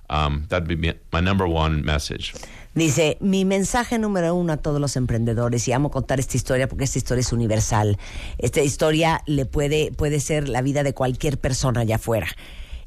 Um, 0.10 0.48
that'd 0.48 0.67
be 0.67 0.76
my- 0.76 0.98
my 1.12 1.22
number 1.22 1.45
one 1.48 1.84
message. 1.84 2.34
Dice, 2.76 3.17
mi 3.19 3.45
mensaje 3.45 3.98
número 4.00 4.34
uno 4.36 4.54
a 4.54 4.58
todos 4.58 4.80
los 4.80 4.95
emprendedores, 4.95 5.67
y 5.67 5.74
amo 5.74 5.89
contar 5.91 6.19
esta 6.19 6.38
historia 6.38 6.67
porque 6.67 6.84
esta 6.86 6.98
historia 7.00 7.22
es 7.22 7.34
universal. 7.34 7.98
Esta 8.38 8.62
historia 8.62 9.22
le 9.26 9.45
puede, 9.45 9.91
puede 9.91 10.19
ser 10.19 10.48
la 10.48 10.62
vida 10.62 10.84
de 10.84 10.93
cualquier 10.93 11.38
persona 11.39 11.82
allá 11.82 11.95
afuera. 11.95 12.28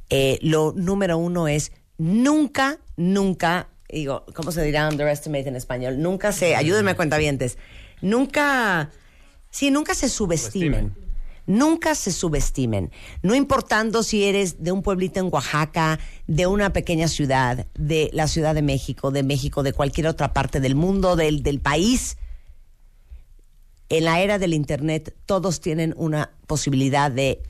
Eh, 0.08 0.38
lo 0.42 0.72
número 0.76 1.18
uno 1.18 1.48
es 1.48 1.72
nunca, 1.98 2.78
nunca, 2.96 3.68
digo, 3.88 4.24
¿cómo 4.34 4.50
se 4.52 4.62
dirá 4.62 4.88
underestimate 4.88 5.48
en 5.48 5.56
español? 5.56 6.00
Nunca 6.00 6.32
se, 6.32 6.54
ayúdenme 6.56 6.94
cuentavientes, 6.94 7.58
nunca, 8.00 8.90
sí, 9.50 9.70
nunca 9.70 9.94
se 9.94 10.08
subestimen. 10.08 10.94
Nunca 11.46 11.94
se 11.94 12.12
subestimen, 12.12 12.92
no 13.22 13.34
importando 13.34 14.02
si 14.02 14.24
eres 14.24 14.62
de 14.62 14.70
un 14.70 14.82
pueblito 14.82 15.18
en 15.18 15.28
Oaxaca, 15.32 15.98
de 16.26 16.46
una 16.46 16.72
pequeña 16.72 17.08
ciudad, 17.08 17.66
de 17.74 18.10
la 18.12 18.28
Ciudad 18.28 18.54
de 18.54 18.62
México, 18.62 19.10
de 19.10 19.24
México, 19.24 19.62
de 19.62 19.72
cualquier 19.72 20.06
otra 20.06 20.32
parte 20.32 20.60
del 20.60 20.76
mundo, 20.76 21.16
del, 21.16 21.42
del 21.42 21.60
país. 21.60 22.16
En 23.88 24.04
la 24.04 24.20
era 24.20 24.38
del 24.38 24.54
Internet 24.54 25.14
todos 25.26 25.60
tienen 25.60 25.94
una 25.96 26.30
posibilidad 26.46 27.10
de 27.10 27.42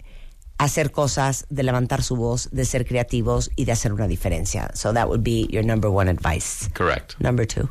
hacer 0.59 0.91
cosas, 0.91 1.47
de 1.51 1.63
levantar 1.63 2.03
su 2.03 2.17
voz, 2.17 2.49
de 2.53 2.65
ser 2.65 2.87
creativos 2.87 3.51
y 3.57 3.65
de 3.65 3.73
hacer 3.73 3.93
una 3.93 4.07
diferencia. 4.07 4.71
So 4.75 4.93
that 4.93 5.09
would 5.09 5.23
be 5.23 5.47
your 5.51 5.65
number 5.65 5.91
one 5.91 6.09
advice. 6.09 6.69
Correct. 6.73 7.21
Number 7.21 7.47
two. 7.47 7.69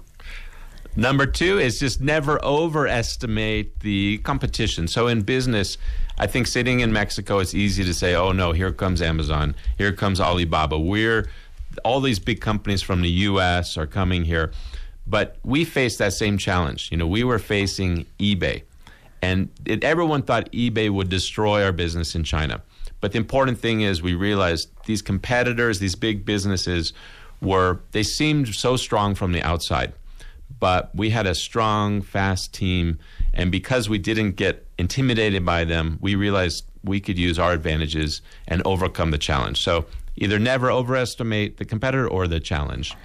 Number 0.95 1.25
two 1.25 1.57
is 1.57 1.79
just 1.79 2.01
never 2.01 2.37
overestimate 2.43 3.79
the 3.79 4.19
competition. 4.23 4.89
So 4.89 5.07
in 5.07 5.21
business, 5.21 5.77
I 6.21 6.27
think 6.27 6.45
sitting 6.45 6.81
in 6.81 6.93
Mexico, 6.93 7.39
it's 7.39 7.55
easy 7.55 7.83
to 7.83 7.95
say, 7.95 8.13
oh 8.13 8.31
no, 8.31 8.51
here 8.51 8.71
comes 8.71 9.01
Amazon, 9.01 9.55
here 9.79 9.91
comes 9.91 10.21
Alibaba. 10.21 10.77
We're 10.77 11.27
all 11.83 11.99
these 11.99 12.19
big 12.19 12.41
companies 12.41 12.83
from 12.83 13.01
the 13.01 13.09
US 13.09 13.75
are 13.75 13.87
coming 13.87 14.23
here. 14.23 14.51
But 15.07 15.37
we 15.43 15.65
faced 15.65 15.97
that 15.97 16.13
same 16.13 16.37
challenge. 16.37 16.89
You 16.91 16.97
know, 16.97 17.07
we 17.07 17.23
were 17.23 17.39
facing 17.39 18.05
eBay. 18.19 18.61
And 19.23 19.49
it, 19.65 19.83
everyone 19.83 20.21
thought 20.21 20.51
eBay 20.51 20.91
would 20.91 21.09
destroy 21.09 21.63
our 21.63 21.71
business 21.71 22.13
in 22.13 22.23
China. 22.23 22.61
But 22.99 23.13
the 23.13 23.17
important 23.17 23.57
thing 23.57 23.81
is 23.81 24.03
we 24.03 24.13
realized 24.13 24.69
these 24.85 25.01
competitors, 25.01 25.79
these 25.79 25.95
big 25.95 26.23
businesses, 26.23 26.93
were 27.41 27.79
they 27.93 28.03
seemed 28.03 28.53
so 28.53 28.77
strong 28.77 29.15
from 29.15 29.31
the 29.31 29.41
outside. 29.41 29.93
But 30.59 30.93
we 30.93 31.09
had 31.09 31.25
a 31.25 31.33
strong, 31.33 32.03
fast 32.03 32.53
team, 32.53 32.99
and 33.33 33.51
because 33.51 33.89
we 33.89 33.97
didn't 33.97 34.33
get 34.33 34.67
intimidated 34.81 35.45
by 35.45 35.63
them, 35.63 35.97
we 36.01 36.15
realized 36.15 36.65
we 36.83 36.99
could 36.99 37.17
use 37.17 37.37
our 37.39 37.53
advantages 37.53 38.21
and 38.47 38.61
overcome 38.65 39.11
the 39.11 39.17
challenge. 39.17 39.61
So 39.61 39.85
either 40.15 40.39
never 40.39 40.71
overestimate 40.71 41.57
the 41.57 41.65
competitor 41.65 42.07
or 42.07 42.27
the 42.27 42.39
challenge. 42.39 42.95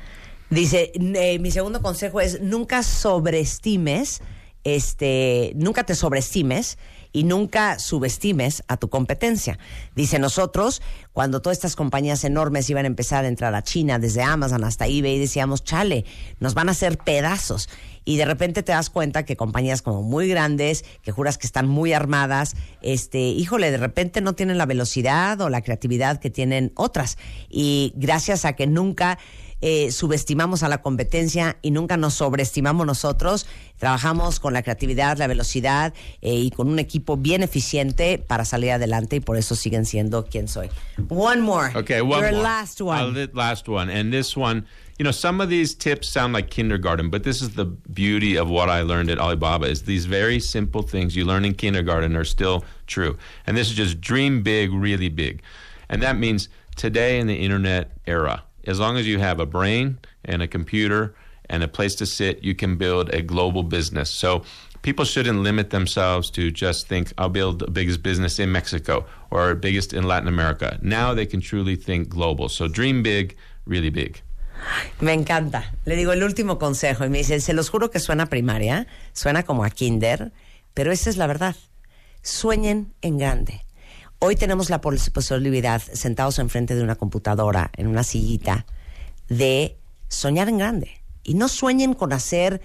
Dice, 0.51 0.91
eh, 0.95 1.39
mi 1.39 1.51
segundo 1.51 1.81
consejo 1.81 2.21
es 2.21 2.41
nunca 2.41 2.83
sobreestimes, 2.83 4.21
este, 4.65 5.53
nunca 5.57 5.85
te 5.85 5.95
sobreestimes 5.95 6.77
y 7.17 7.25
nunca 7.25 7.79
subestimes 7.79 8.63
a 8.69 8.77
tu 8.77 8.91
competencia. 8.91 9.59
Dice 9.95 10.19
nosotros, 10.19 10.83
cuando 11.15 11.41
todas 11.41 11.57
estas 11.57 11.75
compañías 11.75 12.25
enormes 12.25 12.69
iban 12.69 12.85
a 12.85 12.89
empezar 12.89 13.25
a 13.25 13.29
entrar 13.29 13.55
a 13.55 13.63
China, 13.63 13.99
desde 13.99 14.23
Amazon 14.23 14.65
hasta 14.65 14.87
eBay, 14.87 15.19
decíamos, 15.19 15.65
chale, 15.65 16.05
nos 16.41 16.53
van 16.53 16.69
a 16.69 16.73
hacer 16.73 16.99
pedazos. 16.99 17.71
Y 18.05 18.19
de 18.19 18.27
repente 18.27 18.63
te 18.63 18.73
das 18.73 18.91
cuenta 18.91 19.25
que 19.25 19.35
compañías 19.35 19.81
como 19.81 20.03
muy 20.03 20.29
grandes, 20.29 20.85
que 21.01 21.11
juras 21.11 21.39
que 21.39 21.47
están 21.47 21.67
muy 21.69 21.95
armadas, 21.95 22.55
este, 22.83 23.19
híjole, 23.19 23.71
de 23.71 23.79
repente 23.79 24.21
no 24.21 24.35
tienen 24.35 24.59
la 24.59 24.67
velocidad 24.67 25.41
o 25.41 25.49
la 25.49 25.63
creatividad 25.63 26.21
que 26.21 26.29
tienen 26.29 26.71
otras. 26.75 27.17
Y 27.49 27.95
gracias 27.97 28.45
a 28.45 28.53
que 28.53 28.67
nunca 28.67 29.19
eh, 29.61 29.90
subestimamos 29.90 30.62
a 30.62 30.69
la 30.69 30.83
competencia 30.83 31.57
y 31.62 31.71
nunca 31.71 31.97
nos 31.97 32.14
sobreestimamos 32.14 32.87
nosotros. 32.87 33.47
Trabajamos 33.79 34.40
con 34.40 34.53
la 34.53 34.62
creatividad, 34.62 35.19
la 35.19 35.27
velocidad 35.27 35.95
eh, 36.23 36.35
y 36.35 36.51
con 36.51 36.69
un 36.69 36.79
equipo 36.79 37.16
bien 37.16 37.42
eficiente 37.42 38.19
para 38.19 38.45
salir 38.45 38.73
adelante 38.73 39.16
y 39.16 39.21
por 39.21 39.37
eso 39.37 39.55
siguen 39.55 39.85
siendo 39.85 40.25
quien 40.25 40.49
soy. 40.49 40.69
One 41.09 41.40
more. 41.40 41.73
Okay, 41.75 42.01
one 42.01 42.21
Your 42.21 42.33
more. 42.33 42.42
last 42.42 42.81
one. 42.81 43.16
Uh, 43.16 43.27
last 43.35 43.69
one. 43.69 43.90
And 43.90 44.12
this 44.12 44.37
one, 44.37 44.66
you 44.99 45.05
know, 45.05 45.12
some 45.12 45.40
of 45.42 45.49
these 45.49 45.75
tips 45.75 46.09
sound 46.09 46.33
like 46.33 46.49
kindergarten, 46.49 47.11
but 47.11 47.23
this 47.23 47.42
is 47.42 47.51
the 47.55 47.66
beauty 47.66 48.37
of 48.37 48.49
what 48.49 48.71
I 48.71 48.83
learned 48.83 49.11
at 49.11 49.19
Alibaba 49.19 49.66
is 49.66 49.83
these 49.83 50.07
very 50.07 50.40
simple 50.40 50.83
things 50.83 51.14
you 51.14 51.25
learn 51.25 51.45
in 51.45 51.55
kindergarten 51.55 52.16
are 52.16 52.25
still 52.25 52.64
true. 52.87 53.19
And 53.47 53.57
this 53.57 53.69
is 53.69 53.75
just 53.75 54.01
dream 54.01 54.42
big, 54.42 54.73
really 54.73 55.11
big. 55.11 55.42
And 55.88 56.03
that 56.03 56.16
means 56.16 56.49
today 56.77 57.19
in 57.19 57.27
the 57.27 57.37
internet 57.37 57.92
era, 58.07 58.42
as 58.67 58.79
long 58.79 58.97
as 58.97 59.07
you 59.07 59.19
have 59.19 59.41
a 59.41 59.47
brain 59.47 59.99
and 60.25 60.43
a 60.43 60.49
computer 60.49 61.15
and 61.49 61.63
a 61.63 61.69
place 61.69 61.95
to 61.97 62.07
sit, 62.07 62.43
you 62.43 62.55
can 62.55 62.77
build 62.77 63.09
a 63.15 63.23
global 63.23 63.63
business. 63.63 64.11
So 64.11 64.43
people 64.83 65.05
shouldn't 65.05 65.41
limit 65.41 65.71
themselves 65.71 66.31
to 66.31 66.51
just 66.51 66.89
think, 66.89 67.13
I'll 67.19 67.29
build 67.29 67.61
the 67.61 67.71
biggest 67.71 68.03
business 68.03 68.39
in 68.39 68.51
Mexico 68.51 69.05
or 69.31 69.55
biggest 69.55 69.93
in 69.93 70.05
Latin 70.05 70.29
America. 70.29 70.79
Now 70.83 71.15
they 71.15 71.27
can 71.27 71.41
truly 71.41 71.77
think 71.77 72.09
global. 72.09 72.49
So 72.49 72.69
dream 72.69 73.03
big, 73.03 73.37
really 73.65 73.91
big. 73.91 74.23
Me 75.01 75.13
encanta. 75.13 75.73
Le 75.85 75.97
digo 75.97 76.13
el 76.13 76.23
último 76.23 76.59
consejo 76.59 77.05
y 77.05 77.09
me 77.09 77.19
dice, 77.19 77.41
se 77.41 77.53
los 77.53 77.69
juro 77.69 77.91
que 77.91 78.01
suena 78.01 78.27
primaria, 78.27 78.87
suena 79.13 79.43
como 79.43 79.65
a 79.65 79.71
kinder, 79.71 80.33
pero 80.75 80.93
esa 80.93 81.11
es 81.11 81.17
la 81.17 81.27
verdad. 81.27 81.57
Sueñen 82.23 82.95
en 83.03 83.19
grande. 83.19 83.66
Hoy 84.19 84.37
tenemos 84.37 84.71
la 84.71 84.81
pos- 84.81 85.11
posibilidad, 85.11 85.81
sentados 85.81 86.39
enfrente 86.39 86.75
de 86.75 86.83
una 86.83 86.97
computadora, 86.97 87.71
en 87.77 87.87
una 87.87 88.03
sillita, 88.03 88.67
de 89.29 89.77
soñar 90.09 90.49
en 90.49 90.59
grande. 90.59 90.91
Y 91.23 91.35
no 91.35 91.49
sueñen 91.49 91.93
con 91.95 92.13
hacer 92.13 92.61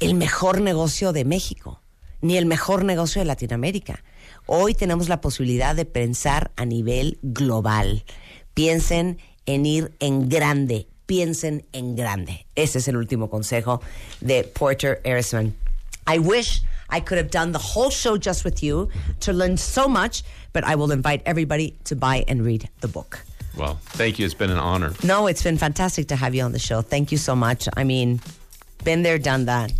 el 0.00 0.14
mejor 0.14 0.60
negocio 0.60 1.12
de 1.12 1.24
México, 1.24 1.80
ni 2.20 2.36
el 2.36 2.46
mejor 2.46 2.84
negocio 2.84 3.20
de 3.20 3.24
Latinoamérica. 3.26 4.02
Hoy 4.46 4.74
tenemos 4.74 5.08
la 5.08 5.20
posibilidad 5.20 5.74
de 5.74 5.84
pensar 5.84 6.50
a 6.56 6.64
nivel 6.64 7.18
global. 7.22 8.04
Piensen 8.54 9.18
en 9.46 9.64
ir 9.64 9.94
en 10.00 10.28
grande, 10.28 10.86
piensen 11.06 11.64
en 11.72 11.96
grande. 11.96 12.46
Ese 12.54 12.78
es 12.78 12.88
el 12.88 12.96
último 12.96 13.30
consejo 13.30 13.80
de 14.20 14.44
Porter 14.44 15.00
Erisman. 15.04 15.54
I 16.12 16.18
wish 16.18 16.62
I 16.90 17.00
could 17.00 17.18
have 17.18 17.30
done 17.30 17.52
the 17.52 17.58
whole 17.58 17.90
show 17.90 18.16
just 18.16 18.44
with 18.44 18.62
you 18.62 18.88
to 19.20 19.32
learn 19.32 19.56
so 19.56 19.88
much, 19.88 20.22
but 20.52 20.64
I 20.64 20.74
will 20.74 20.90
invite 20.92 21.22
everybody 21.26 21.76
to 21.84 21.96
buy 21.96 22.24
and 22.28 22.44
read 22.44 22.68
the 22.80 22.88
book. 22.88 23.24
Well, 23.56 23.78
thank 23.96 24.18
you. 24.18 24.24
It's 24.24 24.34
been 24.34 24.50
an 24.50 24.58
honor. 24.58 24.92
No, 25.02 25.26
it's 25.26 25.42
been 25.42 25.58
fantastic 25.58 26.08
to 26.08 26.16
have 26.16 26.34
you 26.34 26.42
on 26.44 26.52
the 26.52 26.58
show. 26.58 26.80
Thank 26.80 27.10
you 27.10 27.18
so 27.18 27.34
much. 27.34 27.68
I 27.76 27.84
mean, 27.84 28.20
been 28.84 29.02
there, 29.02 29.18
done 29.18 29.46
that. 29.46 29.72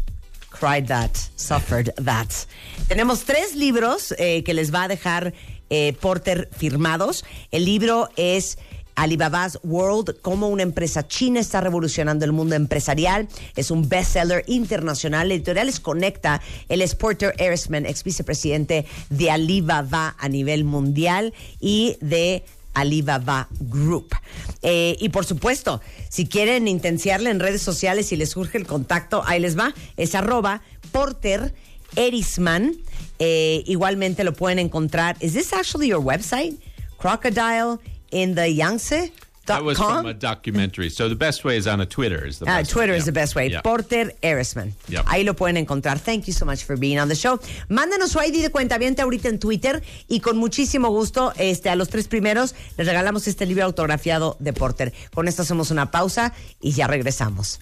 Cried 0.51 0.89
that, 0.89 1.17
suffered 1.37 1.91
that. 1.99 2.47
Tenemos 2.89 3.25
tres 3.25 3.55
libros 3.55 4.13
eh, 4.19 4.43
que 4.43 4.55
les 4.55 4.71
va 4.71 4.85
a 4.85 4.89
dejar 4.89 5.33
eh, 5.71 5.93
Porter 6.01 6.49
firmados. 6.53 7.23
El 7.53 7.65
libro 7.65 8.09
es 8.17 8.57
Alibaba's 8.99 9.61
World, 9.63 10.17
cómo 10.23 10.49
una 10.49 10.65
empresa 10.65 11.07
china 11.07 11.39
está 11.39 11.61
revolucionando 11.61 12.25
el 12.25 12.33
mundo 12.33 12.57
empresarial. 12.57 13.29
Es 13.55 13.71
un 13.71 13.89
bestseller 13.89 14.43
internacional. 14.49 15.31
Editorial 15.31 15.69
es 15.69 15.79
Conecta. 15.79 16.43
Él 16.69 16.83
es 16.83 16.97
Porter 16.97 17.33
Erisman, 17.39 17.87
ex 17.87 18.03
vicepresidente 18.03 18.87
de 19.09 19.31
Alibaba 19.31 20.17
a 20.19 20.29
nivel 20.29 20.65
mundial 20.65 21.33
y 21.61 21.97
de 22.01 22.43
Alibaba 22.75 23.49
Group. 23.61 24.17
Eh, 24.63 24.97
y 24.99 25.11
por 25.11 25.25
supuesto, 25.25 25.81
si 26.09 26.27
quieren 26.27 26.67
intenciarle 26.67 27.31
en 27.31 27.39
redes 27.39 27.63
sociales 27.63 28.11
y 28.11 28.17
les 28.17 28.31
surge 28.31 28.59
el 28.59 28.67
contacto, 28.67 29.23
ahí 29.27 29.39
les 29.39 29.57
va. 29.57 29.75
Es 29.97 30.17
arroba 30.17 30.63
Porter 30.91 31.55
Erisman. 31.95 32.77
Eh, 33.21 33.63
igualmente 33.67 34.25
lo 34.25 34.33
pueden 34.33 34.59
encontrar. 34.59 35.17
¿Is 35.21 35.35
this 35.35 35.53
actually 35.53 35.89
your 35.89 36.03
website? 36.03 36.57
Crocodile 36.99 37.79
in 38.11 38.35
the 38.35 38.49
Yangtze? 38.51 39.13
That 39.47 39.65
was 39.65 39.79
from 39.79 40.05
a 40.05 40.13
documentary. 40.13 40.91
So 40.91 41.09
the 41.09 41.15
best 41.15 41.43
way 41.43 41.57
is 41.57 41.67
on 41.67 41.81
a 41.81 41.87
Twitter. 41.87 42.27
Is 42.27 42.39
the 42.39 42.45
Ah, 42.47 42.59
best 42.59 42.71
Twitter 42.71 42.93
way. 42.93 42.99
is 42.99 43.07
the 43.07 43.13
Yeah. 43.13 43.21
best 43.23 43.35
way. 43.35 43.49
Yeah. 43.49 43.63
Porter 43.63 44.15
Erisman. 44.21 44.75
Yep. 44.89 45.07
Ahí 45.07 45.25
lo 45.25 45.33
pueden 45.33 45.57
encontrar. 45.57 45.99
Thank 45.99 46.27
you 46.27 46.35
so 46.35 46.45
much 46.45 46.65
for 46.65 46.77
being 46.77 46.99
on 47.01 47.09
the 47.09 47.15
show. 47.17 47.41
Mándenos 47.71 48.11
su 48.11 48.19
ID 48.21 48.43
de 48.43 48.51
cuenta 48.51 48.77
ahorita 48.77 49.29
en 49.31 49.39
Twitter 49.39 49.83
y 50.07 50.21
con 50.21 50.37
muchísimo 50.37 50.91
gusto 50.91 51.33
este, 51.39 51.71
a 51.71 51.77
los 51.77 51.89
tres 51.89 52.09
primeros 52.09 52.55
les 52.77 52.87
regalamos 52.87 53.27
este 53.27 53.47
libro 53.47 53.65
autografiado 53.65 54.37
de 54.39 54.53
Porter. 54.53 54.93
Con 55.15 55.29
esto 55.29 55.41
hacemos 55.41 55.71
una 55.71 55.91
pausa 55.91 56.35
y 56.61 56.73
ya 56.73 56.87
regresamos. 56.87 57.61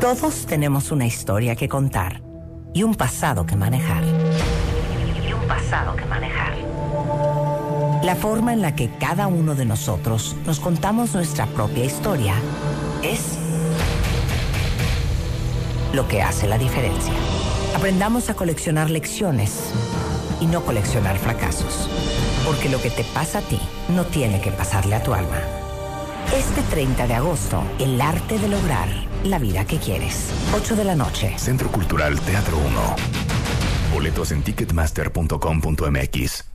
Todos 0.00 0.46
tenemos 0.46 0.92
una 0.92 1.06
historia 1.06 1.56
que 1.56 1.68
contar 1.68 2.22
y 2.72 2.84
un 2.84 2.94
pasado 2.94 3.46
que 3.46 3.56
manejar. 3.56 4.04
Pasado 5.70 5.96
que 5.96 6.04
manejar. 6.06 6.54
La 8.02 8.16
forma 8.16 8.52
en 8.52 8.62
la 8.62 8.74
que 8.74 8.90
cada 8.98 9.26
uno 9.26 9.54
de 9.54 9.64
nosotros 9.64 10.36
nos 10.44 10.60
contamos 10.60 11.14
nuestra 11.14 11.46
propia 11.46 11.84
historia 11.84 12.34
es 13.02 13.38
lo 15.92 16.08
que 16.08 16.22
hace 16.22 16.48
la 16.48 16.58
diferencia. 16.58 17.12
Aprendamos 17.76 18.28
a 18.28 18.34
coleccionar 18.34 18.90
lecciones 18.90 19.72
y 20.40 20.46
no 20.46 20.62
coleccionar 20.62 21.16
fracasos. 21.18 21.88
Porque 22.44 22.68
lo 22.68 22.80
que 22.80 22.90
te 22.90 23.04
pasa 23.04 23.38
a 23.38 23.42
ti 23.42 23.60
no 23.88 24.04
tiene 24.04 24.40
que 24.40 24.50
pasarle 24.50 24.96
a 24.96 25.02
tu 25.02 25.14
alma. 25.14 25.38
Este 26.36 26.62
30 26.62 27.06
de 27.06 27.14
agosto, 27.14 27.62
el 27.78 28.00
arte 28.00 28.38
de 28.38 28.48
lograr 28.48 28.88
la 29.24 29.38
vida 29.38 29.64
que 29.64 29.78
quieres. 29.78 30.30
8 30.54 30.76
de 30.76 30.84
la 30.84 30.96
noche. 30.96 31.34
Centro 31.38 31.70
Cultural 31.70 32.18
Teatro 32.20 32.58
1. 32.58 33.41
Boletos 33.92 34.32
en 34.32 34.42
ticketmaster.com.mx. 34.42 36.51